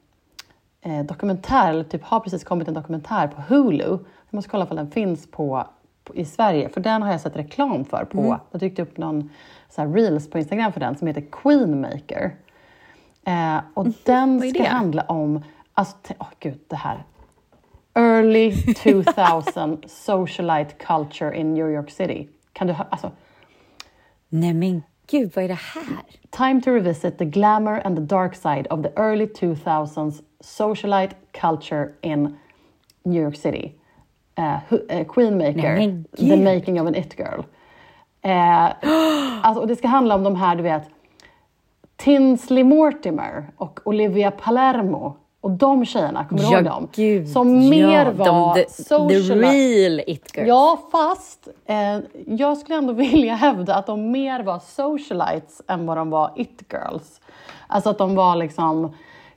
eh, 0.81 1.05
dokumentär, 1.05 1.69
eller 1.69 1.83
typ 1.83 2.03
har 2.03 2.19
precis 2.19 2.43
kommit 2.43 2.67
en 2.67 2.73
dokumentär 2.73 3.27
på 3.27 3.41
Hulu. 3.41 3.89
Jag 3.89 3.99
måste 4.29 4.49
kolla 4.49 4.65
om 4.65 4.75
den 4.75 4.91
finns 4.91 5.31
på, 5.31 5.67
på, 6.03 6.15
i 6.15 6.25
Sverige, 6.25 6.69
för 6.69 6.81
den 6.81 7.01
har 7.01 7.11
jag 7.11 7.21
sett 7.21 7.35
reklam 7.35 7.85
för. 7.85 8.05
på, 8.05 8.19
mm. 8.19 8.39
Jag 8.51 8.59
tryckte 8.61 8.81
upp 8.81 8.97
någon 8.97 9.29
så 9.69 9.85
reels 9.85 10.29
på 10.29 10.37
Instagram 10.39 10.73
för 10.73 10.79
den 10.79 10.97
som 10.97 11.07
heter 11.07 11.23
Queenmaker. 11.31 12.35
Eh, 13.29 13.61
och 13.73 13.85
mm. 13.85 13.93
den 14.03 14.49
ska 14.49 14.67
handla 14.67 15.01
om, 15.01 15.43
alltså, 15.73 15.95
oh, 16.19 16.27
gud 16.39 16.59
det 16.67 16.75
här. 16.75 17.03
Early 17.93 18.51
2000 18.73 19.83
socialite 19.87 20.73
culture 20.73 21.37
in 21.37 21.53
New 21.53 21.71
York 21.71 21.89
City. 21.89 22.27
Kan 22.53 22.67
du 22.67 22.75
alltså, 22.89 23.11
Nej 24.29 24.53
men 24.53 24.83
gud, 25.07 25.31
vad 25.35 25.45
är 25.45 25.47
det 25.47 25.53
här? 25.53 26.01
Time 26.29 26.61
to 26.61 26.71
revisit 26.71 27.17
the 27.17 27.25
glamour 27.25 27.81
and 27.85 27.95
the 27.95 28.15
dark 28.15 28.35
side 28.35 28.67
of 28.69 28.83
the 28.83 28.89
early 28.95 29.25
2000s 29.25 30.21
socialite 30.39 31.15
culture 31.31 31.89
in 32.01 32.37
New 33.03 33.23
York 33.23 33.35
City. 33.35 33.75
Uh, 34.39 34.73
uh, 34.73 35.03
Queenmaker, 35.03 35.75
Nej, 35.75 36.03
the 36.17 36.37
making 36.37 36.81
of 36.81 36.87
an 36.87 36.95
it 36.95 37.19
girl. 37.19 37.43
Uh, 38.25 38.73
alltså, 39.43 39.61
och 39.61 39.67
det 39.67 39.75
ska 39.75 39.87
handla 39.87 40.15
om 40.15 40.23
de 40.23 40.35
här, 40.35 40.55
du 40.55 40.63
vet, 40.63 40.83
Tinsley 41.99 42.63
Mortimer 42.63 43.51
och 43.57 43.79
Olivia 43.83 44.31
Palermo 44.31 45.15
och 45.41 45.51
de 45.51 45.85
tjejerna, 45.85 46.25
kommer 46.25 46.41
du 46.41 46.47
ja, 46.47 46.53
ihåg 46.53 46.65
dem? 46.65 46.87
Gud, 46.95 47.29
som 47.29 47.61
ja, 47.61 47.69
mer 47.69 48.11
var 48.11 48.25
de, 48.25 48.53
the, 48.55 48.65
the 49.27 49.33
real 49.33 50.01
it 50.07 50.31
girls. 50.35 50.47
Ja, 50.47 50.79
fast 50.91 51.47
eh, 51.65 51.97
jag 52.25 52.57
skulle 52.57 52.77
ändå 52.77 52.93
vilja 53.13 53.35
hävda 53.35 53.75
att 53.75 53.87
de 53.87 54.11
mer 54.11 54.43
var 54.43 54.59
socialites 54.59 55.61
än 55.67 55.85
vad 55.85 55.97
de 55.97 56.09
var 56.09 56.31
it 56.35 56.63
girls. 56.73 57.21
Alltså 57.67 57.89
att 57.89 57.97
de 57.97 58.15
var 58.15 58.35
liksom, 58.35 58.93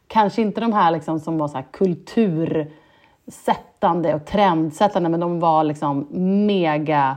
kanske 0.06 0.42
inte 0.42 0.60
de 0.60 0.72
här 0.72 0.90
liksom 0.90 1.20
som 1.20 1.38
var 1.38 1.48
så 1.48 1.54
här 1.54 1.66
kultursättande 1.70 4.14
och 4.14 4.26
trendsättande, 4.26 5.08
men 5.08 5.20
de 5.20 5.40
var 5.40 5.64
liksom 5.64 6.06
mega 6.46 7.16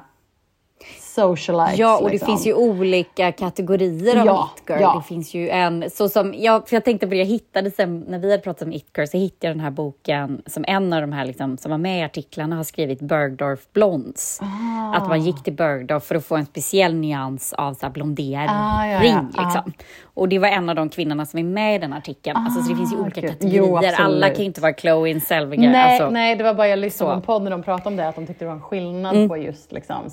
socialites. 1.15 1.79
Ja, 1.79 1.97
och 1.97 2.09
liksom. 2.09 2.25
det 2.25 2.31
finns 2.31 2.47
ju 2.47 2.53
olika 2.53 3.31
kategorier 3.31 4.19
av 4.19 4.25
ja, 4.25 4.49
it-girl. 4.57 4.81
Ja. 4.81 4.95
Det 4.95 5.07
finns 5.07 5.33
ju 5.33 5.49
en, 5.49 5.89
så 5.89 6.09
som, 6.09 6.33
ja, 6.37 6.63
för 6.67 6.75
jag 6.75 6.85
tänkte 6.85 7.07
på 7.07 7.11
det, 7.11 7.17
jag 7.17 7.25
hittade 7.25 7.71
sen, 7.71 7.99
när 7.99 8.19
vi 8.19 8.31
hade 8.31 8.43
pratat 8.43 8.61
om 8.61 8.73
it-girl, 8.73 9.07
så 9.07 9.17
hittade 9.17 9.47
jag 9.47 9.55
den 9.55 9.63
här 9.63 9.71
boken 9.71 10.41
som 10.45 10.65
en 10.67 10.93
av 10.93 11.01
de 11.01 11.11
här 11.11 11.25
liksom, 11.25 11.57
som 11.57 11.71
var 11.71 11.77
med 11.77 11.99
i 11.99 12.03
artiklarna 12.03 12.55
har 12.55 12.63
skrivit, 12.63 13.01
Bergdorf 13.01 13.59
Blondes. 13.73 14.39
Ah. 14.41 14.97
Att 14.97 15.07
man 15.09 15.21
gick 15.21 15.43
till 15.43 15.53
Bergdorf 15.53 16.03
för 16.03 16.15
att 16.15 16.25
få 16.25 16.35
en 16.35 16.45
speciell 16.45 16.95
nyans 16.95 17.53
av 17.53 17.73
så 17.73 17.85
här 17.85 17.93
blondering. 17.93 18.49
Ah, 18.49 18.87
ja, 18.87 19.03
ja. 19.03 19.25
Liksom. 19.43 19.73
Och 20.03 20.29
det 20.29 20.39
var 20.39 20.47
en 20.47 20.69
av 20.69 20.75
de 20.75 20.89
kvinnorna 20.89 21.25
som 21.25 21.39
är 21.39 21.43
med 21.43 21.75
i 21.75 21.79
den 21.79 21.93
artikeln. 21.93 22.37
Ah, 22.37 22.45
alltså, 22.45 22.61
så 22.61 22.69
det 22.69 22.75
finns 22.75 22.93
ju 22.93 22.97
olika 22.97 23.19
okay. 23.19 23.29
kategorier. 23.29 23.93
Jo, 23.97 24.03
Alla 24.05 24.29
kan 24.29 24.39
ju 24.39 24.45
inte 24.45 24.61
vara 24.61 24.73
Chloe 24.73 25.19
Selvinger. 25.19 25.71
Nej, 25.71 25.99
alltså, 25.99 26.09
nej, 26.09 26.35
det 26.35 26.43
var 26.43 26.53
bara 26.53 26.67
jag 26.67 26.79
lyssnade 26.79 27.11
på 27.11 27.15
en 27.15 27.21
podd 27.21 27.43
när 27.43 27.51
de 27.51 27.63
pratade 27.63 27.89
om 27.89 27.95
det, 27.95 28.07
att 28.07 28.15
de 28.15 28.27
tyckte 28.27 28.45
det 28.45 28.49
var 28.49 28.55
en 28.55 28.61
skillnad 28.61 29.15
mm. 29.15 29.29
på 29.29 29.37
just 29.37 29.71
liksom, 29.71 30.09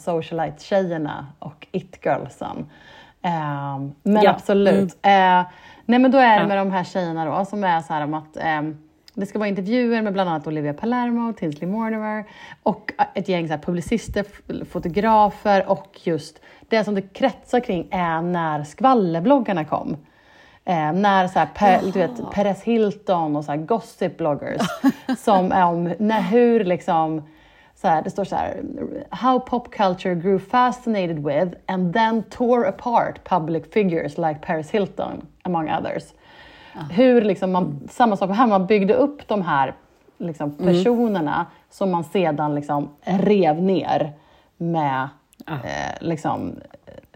socialite-tjejerna 0.93 1.27
och 1.39 1.67
it-girlsen. 1.73 2.67
Uh, 3.25 3.91
men 4.03 4.23
ja. 4.23 4.31
absolut. 4.31 4.99
Mm. 5.03 5.41
Uh, 5.41 5.47
nej 5.87 5.99
men 5.99 6.11
då 6.11 6.19
är 6.19 6.41
det 6.41 6.47
med 6.47 6.59
de 6.59 6.71
här 6.71 6.85
tjejerna 6.85 7.25
då 7.25 7.45
som 7.45 7.65
är 7.65 7.81
så 7.81 7.93
här 7.93 8.05
om 8.05 8.15
att 8.15 8.37
um, 8.37 8.79
det 9.15 9.27
ska 9.27 9.39
vara 9.39 9.49
intervjuer 9.49 10.03
med 10.03 10.13
bland 10.13 10.31
annat 10.31 10.47
Olivia 10.47 10.75
Palermo, 10.75 11.33
Tinsley 11.33 11.71
Mortimer 11.71 12.25
och 12.63 12.93
ett 13.15 13.29
gäng 13.29 13.49
så 13.49 13.55
här 13.55 13.61
publicister, 13.61 14.25
fotografer 14.65 15.71
och 15.71 16.01
just 16.05 16.41
det 16.69 16.85
som 16.85 16.95
det 16.95 17.03
kretsar 17.03 17.61
kring 17.61 17.89
är 17.91 18.23
när 18.23 18.65
skvallerbloggarna 18.65 19.65
kom. 19.65 19.97
Eh, 20.65 20.93
när 20.93 21.29
så 21.29 21.39
här, 21.39 21.49
per, 21.55 21.81
du 21.93 21.99
vet, 21.99 22.31
Perez 22.33 22.63
Hilton 22.63 23.37
och 23.37 23.45
så 23.45 23.57
gossip 23.57 24.19
bloggers 24.19 24.63
som 25.19 25.53
är 25.53 25.65
om 25.65 25.95
när, 25.99 26.21
hur 26.21 26.65
liksom 26.65 27.23
så 27.83 27.89
här, 27.89 28.03
det 28.03 28.11
står 28.11 28.25
så 28.25 28.37
här, 28.37 28.63
How 29.11 29.41
pop 29.41 29.71
culture 29.71 30.15
grew 30.15 30.39
fascinated 30.39 31.19
with 31.19 31.57
and 31.67 31.95
then 31.95 32.23
tore 32.23 32.69
apart 32.69 33.25
public 33.25 33.73
figures 33.73 34.19
like 34.19 34.41
Paris 34.43 34.71
Hilton, 34.71 35.27
among 35.43 35.71
others. 35.71 36.05
Ah. 36.75 36.81
Hur 36.91 37.23
liksom 37.23 37.53
man, 37.53 37.89
samma 37.91 38.17
sak 38.17 38.31
här, 38.31 38.47
man 38.47 38.67
byggde 38.67 38.95
upp 38.95 39.29
de 39.29 39.43
här 39.43 39.75
liksom, 40.19 40.51
mm. 40.51 40.67
personerna 40.67 41.35
mm. 41.35 41.47
som 41.71 41.91
man 41.91 42.05
sedan 42.05 42.55
liksom 42.55 42.89
rev 43.05 43.63
ner 43.63 44.13
med 44.57 45.09
ah. 45.47 45.55
eh, 45.55 45.95
liksom, 46.01 46.55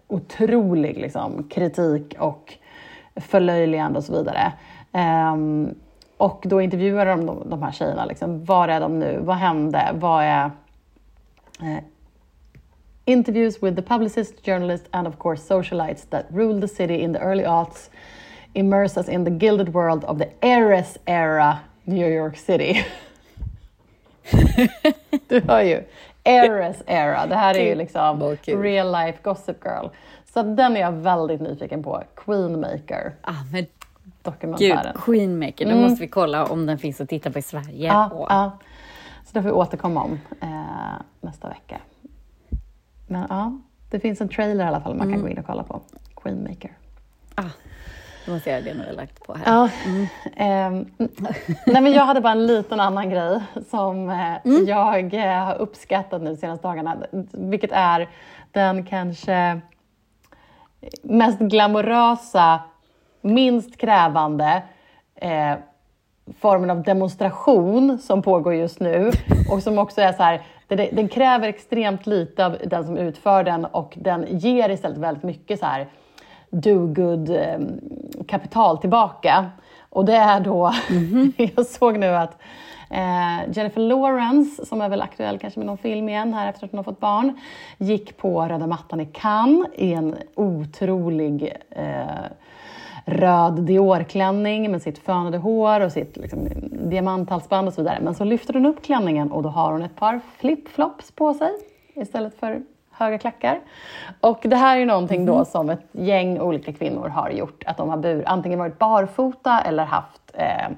otrolig 0.08 0.98
liksom, 0.98 1.48
kritik 1.50 2.14
och 2.18 2.54
förlöjligande 3.16 3.98
och 3.98 4.04
så 4.04 4.12
vidare. 4.12 4.52
Um, 5.32 5.74
och 6.16 6.44
då 6.46 6.60
intervjuade 6.60 7.10
de, 7.10 7.26
de, 7.26 7.50
de 7.50 7.62
här 7.62 7.72
tjejerna. 7.72 8.04
Liksom, 8.04 8.44
var 8.44 8.68
är 8.68 8.80
de 8.80 8.98
nu? 8.98 9.18
Vad 9.20 9.36
hände? 9.36 9.90
Vad 9.94 10.24
är... 10.24 10.50
Eh, 11.60 11.82
interviews 13.04 13.62
with 13.62 13.76
the 13.76 13.82
publicists, 13.82 14.46
journalists 14.46 14.88
and 14.90 15.08
of 15.08 15.18
course 15.18 15.42
socialites 15.42 16.04
that 16.04 16.26
ruled 16.30 16.60
the 16.60 16.68
city 16.68 16.94
in 16.94 17.12
the 17.12 17.18
early 17.18 17.44
aughts 17.44 17.90
immerse 18.54 18.96
us 18.96 19.08
in 19.08 19.24
the 19.24 19.30
gilded 19.30 19.68
world 19.68 20.04
of 20.04 20.18
the 20.18 20.28
heiress 20.42 20.98
era 21.06 21.58
New 21.84 22.08
York 22.08 22.36
City. 22.36 22.84
du 25.28 25.40
hör 25.40 25.62
ju. 25.62 25.82
Heiress 26.24 26.82
era. 26.86 27.26
Det 27.26 27.34
här 27.34 27.56
är 27.56 27.68
ju 27.68 27.74
liksom 27.74 28.36
real 28.46 28.92
life 28.92 29.18
gossip 29.22 29.64
girl. 29.64 29.86
Så 30.32 30.42
den 30.42 30.76
är 30.76 30.80
jag 30.80 30.92
väldigt 30.92 31.40
nyfiken 31.40 31.82
på. 31.82 32.02
Queenmaker. 32.16 33.12
Ah, 33.20 33.44
men 33.52 33.66
dokumentären. 34.30 34.92
Gud, 34.94 35.02
Queenmaker. 35.04 35.64
Mm. 35.64 35.76
Då 35.76 35.88
måste 35.88 36.02
vi 36.02 36.08
kolla 36.08 36.46
om 36.46 36.66
den 36.66 36.78
finns 36.78 37.00
att 37.00 37.08
titta 37.08 37.30
på 37.30 37.38
i 37.38 37.42
Sverige. 37.42 37.88
Ja, 37.88 38.26
ja. 38.28 38.58
Så 39.24 39.30
det 39.32 39.42
får 39.42 39.48
vi 39.48 39.52
återkomma 39.52 40.02
om 40.02 40.20
eh, 40.40 40.48
nästa 41.20 41.48
vecka. 41.48 41.80
Men 43.06 43.26
ja, 43.28 43.58
det 43.90 44.00
finns 44.00 44.20
en 44.20 44.28
trailer 44.28 44.64
i 44.64 44.68
alla 44.68 44.80
fall 44.80 44.94
man 44.94 45.06
kan 45.06 45.14
mm. 45.14 45.22
gå 45.22 45.28
in 45.28 45.38
och 45.38 45.46
kolla 45.46 45.62
på. 45.62 45.80
Queenmaker. 46.16 46.70
Ah, 47.34 47.42
då 48.26 48.32
måste 48.32 48.50
jag 48.50 48.60
göra 48.60 48.74
det 48.74 48.78
nu 48.78 48.86
jag 48.86 48.96
lagt 48.96 49.26
på 49.26 49.34
här. 49.34 49.44
Ja, 49.46 49.68
mm. 49.86 50.02
eh, 50.36 50.86
nej 51.66 51.82
men 51.82 51.92
jag 51.92 52.04
hade 52.04 52.20
bara 52.20 52.32
en 52.32 52.46
liten 52.46 52.80
annan 52.80 53.10
grej 53.10 53.40
som 53.70 54.08
eh, 54.10 54.46
mm. 54.46 54.66
jag 54.66 55.14
eh, 55.14 55.44
har 55.44 55.54
uppskattat 55.54 56.22
nu 56.22 56.30
de 56.30 56.36
senaste 56.36 56.68
dagarna, 56.68 56.96
vilket 57.32 57.72
är 57.72 58.08
den 58.52 58.84
kanske 58.84 59.60
mest 61.02 61.38
glamorösa, 61.38 62.60
minst 63.26 63.76
krävande 63.76 64.62
eh, 65.14 65.54
formen 66.40 66.70
av 66.70 66.82
demonstration 66.82 67.98
som 67.98 68.22
pågår 68.22 68.54
just 68.54 68.80
nu 68.80 69.10
och 69.52 69.62
som 69.62 69.78
också 69.78 70.00
är 70.00 70.12
så 70.12 70.22
här, 70.22 70.42
den, 70.68 71.08
kräver 71.08 71.48
extremt 71.48 72.06
lite 72.06 72.46
av 72.46 72.56
den 72.64 72.84
som 72.84 72.96
utför 72.96 73.44
den 73.44 73.64
och 73.64 73.94
den 73.96 74.26
ger 74.30 74.68
istället 74.68 74.98
väldigt 74.98 75.24
mycket 75.24 75.60
så 75.60 75.66
här 75.66 75.86
do-good 76.50 77.30
eh, 77.30 77.58
kapital 78.28 78.78
tillbaka. 78.78 79.50
Och 79.90 80.04
det 80.04 80.16
är 80.16 80.40
då, 80.40 80.72
mm 80.90 81.04
-hmm. 81.04 81.50
jag 81.56 81.66
såg 81.66 81.98
nu 81.98 82.16
att 82.16 82.38
Eh, 82.90 83.50
Jennifer 83.52 83.80
Lawrence, 83.80 84.66
som 84.66 84.80
är 84.80 84.88
väl 84.88 85.02
aktuell 85.02 85.38
kanske 85.38 85.60
med 85.60 85.66
någon 85.66 85.78
film 85.78 86.08
igen 86.08 86.34
här 86.34 86.48
efter 86.48 86.64
att 86.64 86.70
hon 86.70 86.78
har 86.78 86.84
fått 86.84 87.00
barn, 87.00 87.40
gick 87.78 88.16
på 88.16 88.42
röda 88.42 88.66
mattan 88.66 89.00
i 89.00 89.06
Cannes 89.06 89.68
i 89.74 89.92
en 89.92 90.16
otrolig 90.34 91.56
eh, 91.70 92.06
röd 93.06 93.52
Dior-klänning 93.52 94.70
med 94.70 94.82
sitt 94.82 94.98
fönade 94.98 95.38
hår 95.38 95.80
och 95.80 95.92
sitt 95.92 96.16
liksom, 96.16 96.48
diamanthalsband 96.70 97.68
och 97.68 97.74
så 97.74 97.80
vidare. 97.80 97.98
Men 98.02 98.14
så 98.14 98.24
lyfter 98.24 98.54
hon 98.54 98.66
upp 98.66 98.84
klänningen 98.84 99.32
och 99.32 99.42
då 99.42 99.48
har 99.48 99.72
hon 99.72 99.82
ett 99.82 99.96
par 99.96 100.20
flip-flops 100.40 101.12
på 101.14 101.34
sig 101.34 101.50
istället 101.94 102.40
för 102.40 102.62
höga 102.90 103.18
klackar. 103.18 103.60
Och 104.20 104.38
det 104.42 104.56
här 104.56 104.78
är 104.78 104.86
någonting 104.86 105.26
då 105.26 105.34
mm. 105.34 105.44
som 105.44 105.70
ett 105.70 105.86
gäng 105.92 106.40
olika 106.40 106.72
kvinnor 106.72 107.08
har 107.08 107.30
gjort. 107.30 107.62
Att 107.66 107.76
de 107.76 107.88
har 107.88 107.96
bur, 107.96 108.22
antingen 108.26 108.58
varit 108.58 108.78
barfota 108.78 109.60
eller 109.60 109.84
haft 109.84 110.30
eh, 110.34 110.68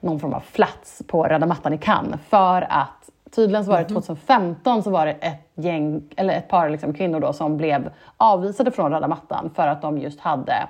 någon 0.00 0.20
form 0.20 0.34
av 0.34 0.40
flats 0.40 1.02
på 1.06 1.24
röda 1.24 1.46
mattan 1.46 1.72
i 1.72 1.78
Cannes 1.78 2.20
för 2.28 2.66
att 2.70 3.10
tydligen 3.30 3.64
så 3.64 3.70
var 3.70 3.78
det 3.78 3.84
2015 3.84 4.74
mhm. 4.74 4.82
så 4.82 4.90
var 4.90 5.06
det 5.06 5.12
ett 5.12 5.50
gäng, 5.54 6.02
eller 6.16 6.34
ett 6.34 6.48
par 6.48 6.68
liksom 6.68 6.94
kvinnor 6.94 7.20
då 7.20 7.32
som 7.32 7.56
blev 7.56 7.90
avvisade 8.16 8.70
från 8.70 8.92
röda 8.92 9.08
mattan 9.08 9.50
för 9.54 9.66
att 9.66 9.82
de 9.82 9.98
just 9.98 10.20
hade 10.20 10.68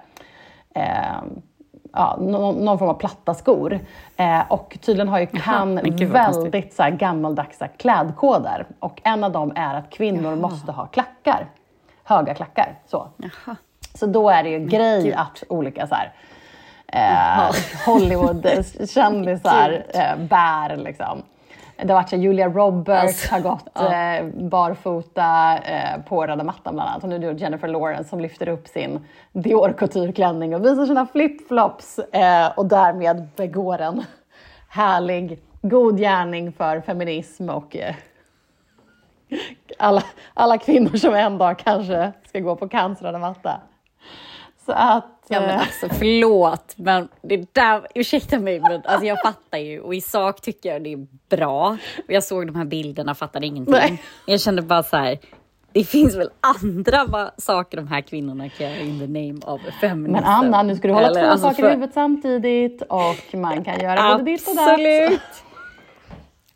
eh, 0.75 1.23
ja, 1.93 2.19
någon, 2.21 2.65
någon, 2.65 2.79
form 2.79 2.89
av 2.89 2.95
platta 2.95 3.35
skor. 3.35 3.81
Eh, 4.17 4.43
och 4.49 4.79
tydligen 4.81 5.09
har 5.09 5.19
ju 5.19 5.27
Cannes 5.27 6.01
väldigt 6.01 6.75
så 6.75 6.83
här, 6.83 6.91
gammaldags 6.91 7.59
klädkoder. 7.77 8.67
Och 8.79 9.01
en 9.05 9.25
av 9.25 9.33
dem 9.33 9.53
är 9.57 9.75
att 9.75 9.91
kvinnor 9.91 10.25
Jaha. 10.25 10.37
måste 10.37 10.73
ha 10.73 10.87
klackar. 10.87 11.47
Höga 12.05 12.35
klackar. 12.35 12.75
Så, 12.87 13.09
så 13.95 14.07
då 14.07 14.31
är 14.31 14.43
det 14.43 14.51
ju 14.51 14.59
grej 14.59 15.13
att 15.13 15.43
olika 15.49 15.87
så 15.87 15.95
här, 15.95 16.13
eh, 16.87 17.55
Hollywood-kändisar 17.87 19.85
eh, 19.95 20.17
bär 20.17 20.77
liksom, 20.77 21.23
Det 21.85 21.93
har 21.93 22.01
varit 22.01 22.09
så 22.09 22.17
Julia 22.17 22.49
Roberts 22.49 23.03
Alltså, 23.03 23.35
har 23.35 23.41
gått 23.41 23.67
ja. 23.75 24.15
eh, 24.15 24.27
barfota 24.27 25.59
eh, 25.59 26.03
på 26.09 26.27
röda 26.27 26.45
mattan 26.45 26.75
bland 26.75 26.91
annat. 26.91 27.03
Och 27.03 27.09
nu 27.09 27.15
är 27.15 27.19
det 27.19 27.41
Jennifer 27.41 27.69
Lawrence 27.69 28.11
som 28.11 28.21
lyfter 28.21 28.49
upp 28.49 28.69
sin 28.69 29.07
Dior 29.33 29.73
couture-klänning 29.79 30.55
och 30.55 30.65
visar 30.65 30.87
sina 30.87 31.07
flipflops 31.07 31.99
eh, 31.99 32.49
och 32.57 32.67
därmed 32.67 33.29
begår 33.37 33.81
en 33.81 34.05
härlig, 34.69 35.39
god 35.63 35.99
gärning 35.99 36.53
för 36.53 36.81
feminism 36.81 37.51
och 37.51 37.77
eh, 37.77 37.95
alla, 39.79 40.03
alla 40.35 40.59
kvinnor 40.59 40.97
som 40.97 41.15
en 41.15 41.39
dag 41.39 41.59
kanske 41.59 42.13
ska 42.29 42.41
gå 42.41 42.57
på 42.57 42.69
Cannes 42.69 43.03
röda 43.03 43.19
matta. 43.19 43.61
Att... 44.73 45.07
Ja 45.29 45.41
men 45.41 45.51
eh, 45.51 45.61
alltså 45.61 45.89
förlåt, 45.89 46.73
men 46.77 47.09
det 47.23 47.55
där, 47.55 47.87
ursäkta 47.95 48.39
mig, 48.39 48.61
men 48.61 48.83
alltså 48.85 49.07
jag 49.07 49.23
fattar 49.23 49.59
ju 49.59 49.81
och 49.81 49.95
i 49.95 50.01
sak 50.01 50.41
tycker 50.41 50.73
jag 50.73 50.83
det 50.85 50.93
är 50.93 51.07
bra. 51.37 51.77
Och 52.07 52.13
jag 52.13 52.25
såg 52.25 52.47
de 52.47 52.57
här 52.57 52.65
bilderna, 52.65 53.15
fattade 53.15 53.47
ingenting. 53.47 53.75
Nej. 53.75 54.03
Jag 54.27 54.41
kände 54.41 54.63
bara 54.63 54.83
så 54.83 54.97
här, 54.97 55.19
det 55.73 55.85
finns 55.85 56.17
väl 56.17 56.31
andra 56.63 57.31
saker 57.37 57.77
de 57.77 57.89
här 57.89 58.01
kvinnorna 58.01 58.49
kan 58.49 58.67
göra 58.71 58.81
in 58.81 58.99
the 59.01 59.07
name 59.07 59.41
of 59.55 59.61
feminism. 59.81 60.13
Men 60.13 60.25
Anna, 60.25 60.63
nu 60.63 60.77
ska 60.77 60.89
du 60.89 60.95
hålla 60.95 61.07
Eller, 61.07 61.21
två 61.23 61.27
alltså, 61.31 61.49
saker 61.49 61.63
för- 61.63 61.69
i 61.71 61.73
huvudet 61.75 61.95
samtidigt 61.95 62.83
och 62.83 63.35
man 63.39 63.65
kan 63.65 63.81
göra 63.81 64.13
både 64.19 64.25
ditt 64.31 64.49
och 64.49 64.57
datt. 64.57 64.69
Absolut. 64.69 65.21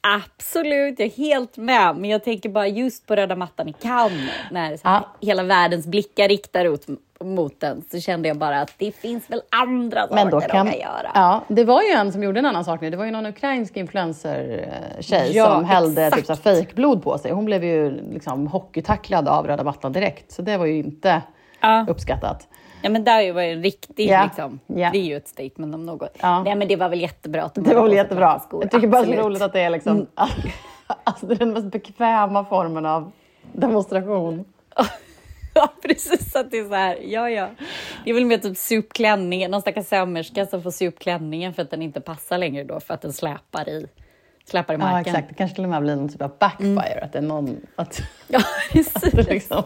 Absolut, 0.00 0.98
jag 0.98 1.07
är 1.09 1.12
helt 1.12 1.57
med. 1.57 1.96
Men 1.96 2.11
jag 2.11 2.24
tänker 2.24 2.48
bara 2.48 2.66
just 2.68 3.07
på 3.07 3.16
röda 3.16 3.37
mattan 3.37 3.68
i 3.68 3.72
Cannes, 3.72 4.31
när 4.50 4.79
Ja. 4.83 5.07
hela 5.20 5.42
världens 5.42 5.87
blickar 5.87 6.29
riktar 6.29 6.64
ut 6.64 6.87
mot 7.24 7.60
den, 7.60 7.82
så 7.90 8.00
kände 8.00 8.28
jag 8.28 8.37
bara 8.38 8.60
att 8.60 8.72
det 8.78 8.92
finns 8.92 9.30
väl 9.30 9.42
andra 9.50 10.06
Men 10.10 10.30
saker 10.30 10.48
kan, 10.48 10.66
de 10.66 10.72
kan 10.72 10.80
göra. 10.80 11.10
ja, 11.14 11.40
det 11.48 11.64
var 11.64 11.82
ju 11.82 11.88
en 11.88 12.12
som 12.12 12.22
gjorde 12.22 12.38
en 12.38 12.46
annan 12.46 12.64
sak 12.64 12.80
nu. 12.80 12.90
Det 12.90 12.96
var 12.96 13.04
ju 13.04 13.10
någon 13.10 13.26
ukrainsk 13.26 13.76
influencer-tjej 13.76 15.30
Ja, 15.37 15.46
som 15.54 15.64
hällde 15.64 16.10
typ 16.10 16.18
exakt. 16.20 16.42
fejkblod 16.42 17.02
på 17.02 17.18
sig. 17.18 17.32
Hon 17.32 17.44
blev 17.44 17.64
ju 17.64 17.90
liksom 18.12 18.46
hockeytacklad 18.46 19.28
av 19.28 19.46
röda 19.46 19.64
mattan 19.64 19.92
direkt. 19.92 20.32
Så 20.32 20.42
det 20.42 20.56
var 20.56 20.66
ju 20.66 20.76
inte 20.78 21.22
Ja. 21.60 21.87
uppskattat. 21.88 22.48
Ja 22.82 22.90
men 22.90 23.04
där 23.04 23.32
var 23.32 23.42
ju 23.42 23.52
en 23.52 23.62
riktig 23.62 24.08
Ja, 24.10 24.24
liksom, 24.24 24.60
ja. 24.66 24.90
det 24.92 24.98
är 24.98 25.02
ju 25.02 25.16
ett 25.16 25.28
statement 25.28 25.74
om 25.74 25.87
något. 25.87 26.16
Ja. 26.20 26.42
Nej 26.42 26.54
men 26.54 26.68
det 26.68 26.76
var 26.76 26.88
väl 26.88 27.00
jättebra 27.00 27.42
att 27.42 27.54
de 27.54 27.60
Det 27.64 27.74
var 27.74 27.82
väl 27.82 27.92
jättebra. 27.92 28.38
skor. 28.40 28.62
Jag 28.62 28.70
tycker 28.70 28.88
bara 28.88 29.02
det 29.02 29.06
är 29.06 29.10
Absolut. 29.10 29.26
roligt 29.26 29.42
att 29.42 29.52
det 29.52 29.60
är 29.60 29.70
liksom, 29.70 30.06
alltså 31.04 31.26
det 31.26 31.34
är 31.34 31.38
den 31.38 31.52
mest 31.52 31.66
bekväma 31.72 32.44
formen 32.44 32.87
av 32.87 33.12
demonstration. 33.52 34.44
Ja 35.56 35.72
precis, 35.82 36.36
att 36.36 36.50
det 36.50 36.58
är 36.58 36.68
så 36.68 36.74
här, 36.74 36.98
ja 37.02 37.30
ja. 37.30 37.48
Det 38.04 38.10
är 38.10 38.14
väl 38.14 38.24
mer 38.26 38.38
typ 38.38 38.56
supklänningen, 38.58 39.50
någon 39.50 39.60
stackars 39.60 39.86
sömmerska 39.86 40.46
som 40.46 40.62
får 40.62 40.70
supklänningen 40.70 41.54
för 41.54 41.62
att 41.62 41.70
den 41.70 41.82
inte 41.82 42.00
passar 42.00 42.38
längre 42.38 42.64
då 42.64 42.80
för 42.80 42.94
att 42.94 43.00
den 43.02 43.12
släpar 43.12 43.68
i, 43.68 43.86
släpar 44.44 44.74
i 44.74 44.76
Ja, 44.76 44.78
marken. 44.78 45.14
exakt. 45.14 45.28
Det 45.28 45.34
kanske 45.34 45.54
till 45.54 45.64
och 45.64 45.70
med 45.70 45.82
blir 45.82 45.96
någon 45.96 46.08
typ 46.08 46.22
av 46.22 46.38
backfire. 46.38 47.00
Att 47.04 47.12
det 47.12 47.18
är 47.18 47.22
någon... 47.22 47.60
Att, 47.76 48.00
Ja, 48.28 48.40
precis. 48.72 48.96
att 49.04 49.14
liksom, 49.14 49.62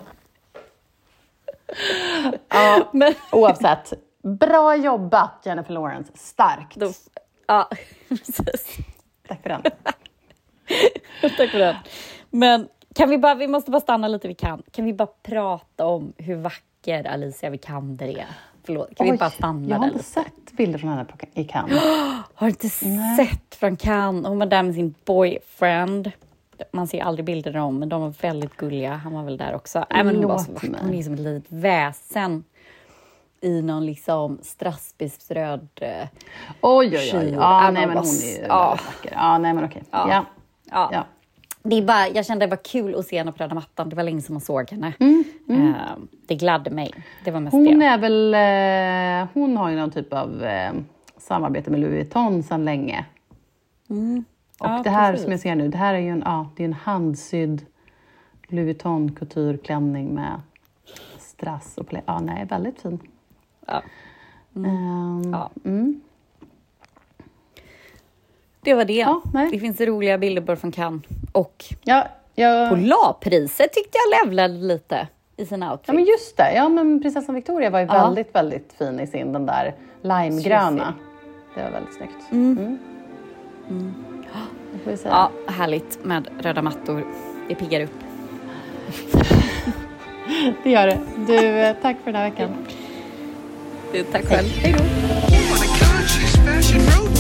ja, 2.49 2.91
Men 2.93 3.15
oavsett. 3.33 3.93
Bra 4.23 4.77
jobbat 4.77 5.43
Jennifer 5.45 5.73
Lawrence. 5.75 6.13
Starkt. 6.15 6.77
då, 6.77 6.93
ja, 7.47 7.69
precis. 8.09 8.77
Tack 9.29 9.43
för 9.43 9.49
den. 9.49 9.63
Tack 11.37 11.51
för 11.51 11.59
den. 11.59 11.77
Men 12.31 12.69
kan 12.95 13.11
vi 13.11 13.19
bara, 13.19 13.35
vi 13.35 13.49
måste 13.49 13.71
bara 13.71 13.81
stanna 13.81 14.09
lite 14.09 14.29
vid 14.29 14.39
Cannes. 14.39 14.65
Kan 14.73 14.85
vi 14.85 14.93
bara 14.93 15.09
prata 15.23 15.87
om 15.87 16.13
hur 16.17 16.37
vacker 16.37 17.07
Alicia 17.07 17.51
Vikander 17.51 18.09
är? 18.09 18.27
Förlåt, 18.65 18.95
kan 18.97 19.11
vi 19.11 19.19
bara 19.19 19.31
stanna 19.31 19.69
jag 19.69 19.77
har 19.77 19.87
där 19.87 19.93
inte 19.93 20.05
sett 20.05 20.53
bilder 20.53 20.79
från 20.79 20.91
henne 20.91 21.05
på, 21.05 21.17
i 21.41 21.45
Cannes. 21.45 21.83
Har 22.35 22.47
du 22.47 22.49
inte 22.49 22.69
sett 22.69 23.55
från 23.55 23.77
Cannes? 23.77 24.27
Hon 24.27 24.39
var 24.39 24.47
där 24.47 24.63
med 24.63 24.75
sin 24.75 24.95
boyfriend. 25.05 26.13
Man 26.73 26.87
ser 26.87 27.03
aldrig 27.03 27.25
bilder 27.25 27.51
av 27.51 27.55
dem, 27.55 27.79
men 27.79 27.89
de 27.89 28.01
var 28.01 28.15
väldigt 28.23 28.57
gulliga. 28.57 28.95
Han 28.95 29.13
var 29.13 29.23
väl 29.23 29.37
där 29.37 29.55
också. 29.55 29.85
Nej, 29.91 30.05
men 30.05 30.17
hon, 30.17 30.27
var 30.29 30.39
så 30.39 30.53
vacker. 30.53 30.77
hon 30.83 30.95
är 30.95 31.03
som 31.03 31.13
ett 31.15 31.21
litet 31.21 31.53
väsen 31.53 32.45
i 33.41 33.63
någon 33.63 33.87
liksom 33.87 34.39
strassbespröd... 34.43 35.69
eh, 35.81 36.09
Oj, 36.61 36.89
oj, 36.97 37.13
oj. 37.15 37.31
Ja, 37.33 37.65
Ja, 37.65 37.71
nej, 37.71 37.87
men 37.87 37.97
hon 37.97 38.07
är 38.07 38.11
ju 38.11 38.33
väldigt 38.33 38.49
vacker. 38.49 39.13
Ja, 39.15 39.39
nej, 39.39 39.55
men 39.55 39.65
okej. 39.65 39.83
Ja. 39.91 40.09
Ja. 40.11 40.25
Ja. 40.71 40.91
Ja. 40.93 41.05
Det 41.63 41.83
bara, 41.83 42.09
jag 42.09 42.27
kände 42.27 42.47
det 42.47 42.51
var 42.51 42.65
kul 42.65 42.95
att 42.95 43.07
se 43.07 43.19
henne 43.19 43.33
på 43.33 43.39
röda 43.43 43.55
mattan. 43.55 43.89
Det 43.89 43.97
var 43.97 44.03
länge 44.03 44.21
sedan 44.23 44.35
man 44.35 44.41
såg 44.41 44.71
henne. 44.71 44.93
Eh, 45.49 45.73
det 46.27 46.35
gladde 46.35 46.71
mig. 46.71 46.95
Det 47.25 47.31
var 47.31 47.41
mest 47.41 47.55
Mm, 47.55 47.67
Hon 47.67 47.79
det. 47.79 47.85
är 47.87 47.99
väl... 47.99 48.35
Eh, 49.25 49.29
hon 49.35 49.57
har 49.57 49.71
ju 49.71 49.77
någon 49.77 49.91
typ 49.91 50.13
av 50.13 50.45
eh, 50.45 50.73
samarbete 51.19 51.71
med 51.71 51.81
Louis 51.81 51.93
Vuitton 51.95 52.43
sedan 52.43 52.65
länge. 52.65 53.05
Och 53.89 53.97
Mm. 53.97 54.25
Ja, 54.61 54.81
det 54.85 54.91
här 54.91 55.11
precis. 55.13 55.23
som 55.25 55.31
jag 55.33 55.41
ser 55.41 55.55
nu, 55.55 55.69
det 55.69 55.79
här 55.79 55.95
är 55.95 55.99
ju 55.99 56.09
en, 56.09 56.23
ja, 56.25 56.49
det 56.57 56.63
är 56.63 56.65
en 56.65 56.73
handsydd 56.73 57.63
Louis 58.49 58.65
Vuitton 58.67 59.11
couture-klänning 59.11 60.15
med 60.15 60.41
strass 61.19 61.79
och 61.79 61.89
play. 61.89 62.03
Ja, 62.07 62.21
nej, 62.21 62.47
väldigt 62.51 62.81
fin. 62.83 62.99
Ja. 63.67 63.83
Ehm, 64.57 65.31
Ja. 65.33 65.51
mm. 65.65 66.01
Det 68.69 68.75
var 68.75 68.85
det. 68.85 68.93
Ja. 68.93 69.23
Det 69.53 69.59
finns 69.59 69.81
roliga 69.81 70.19
bilder 70.19 70.43
bara 70.43 70.57
från 70.57 70.73
Cannes. 70.73 71.03
Och 71.33 71.65
Ja, 71.85 72.07
jag, 72.35 72.69
Polarpriset 72.69 73.73
tyckte 73.73 73.99
jag 73.99 74.27
levlade 74.27 74.55
lite 74.55 75.09
i 75.37 75.47
sina 75.47 75.73
outfits. 75.73 75.89
ja, 75.89 75.95
men 75.95 76.05
just 76.05 76.37
det. 76.37 76.53
Ja, 76.55 76.69
men 76.69 77.03
prinsessan 77.03 77.35
Victoria 77.35 77.71
var 77.71 77.81
ju 77.81 77.87
Ja. 77.87 77.93
väldigt, 77.93 78.35
väldigt 78.35 78.73
fin 78.79 79.01
i 79.01 79.07
sin, 79.07 79.33
den 79.33 79.47
där 79.47 79.75
limegröna. 80.03 80.95
Det 81.55 81.63
var 81.63 81.71
väldigt 81.71 81.95
snyggt. 81.95 82.33
Mm. 82.33 82.79
Vi 84.85 84.97
säga. 84.97 85.15
Ja, 85.47 85.53
härligt 85.53 86.05
med 86.05 86.29
röda 86.41 86.63
mattor. 86.63 87.07
Det 87.49 87.55
piggar 87.55 87.81
upp. 87.81 87.91
Det 90.65 90.71
gör 90.71 90.87
det. 90.87 90.99
Du, 91.27 91.37
eh, 91.49 91.77
tack 91.83 91.97
för 92.05 92.13
den 92.13 92.21
här 92.21 92.31
veckan. 92.31 92.51
Du, 93.93 94.03
tack 94.03 94.25
själv. 94.25 94.47
Hej 94.49 94.75
då. 94.79 95.28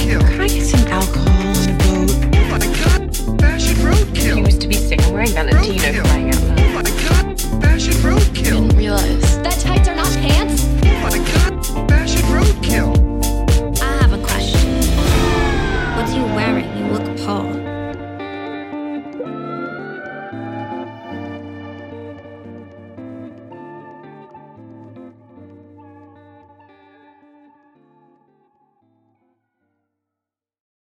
roadkill. 0.08 0.20
Can 0.30 0.40
I 0.40 0.48
get 0.48 0.64
some 0.64 0.86
alcohol 0.88 1.28
on 1.28 1.68
a 1.68 1.78
boat? 1.78 2.10
Oh 2.34 2.48
my 2.50 2.58
god, 2.58 3.40
fashion 3.40 3.76
roadkill. 3.76 4.36
He 4.36 4.40
used 4.40 4.60
to 4.60 4.68
be 4.68 4.74
sick 4.74 5.00
wearing 5.10 5.30
Valentino 5.30 6.02
flying 6.04 6.28
out. 6.30 6.42
Uh, 6.42 6.56
oh 6.58 6.72
my 6.74 6.82
god, 6.82 7.40
fashion 7.62 7.94
roadkill. 7.94 8.68
Didn't 8.68 8.76
realize 8.76 9.42
that 9.42 9.58
tights 9.60 9.88
are 9.88 9.96
not 9.96 10.12
pants. 10.14 10.64
Oh 10.82 11.00
my 11.02 11.18
god. 11.18 11.47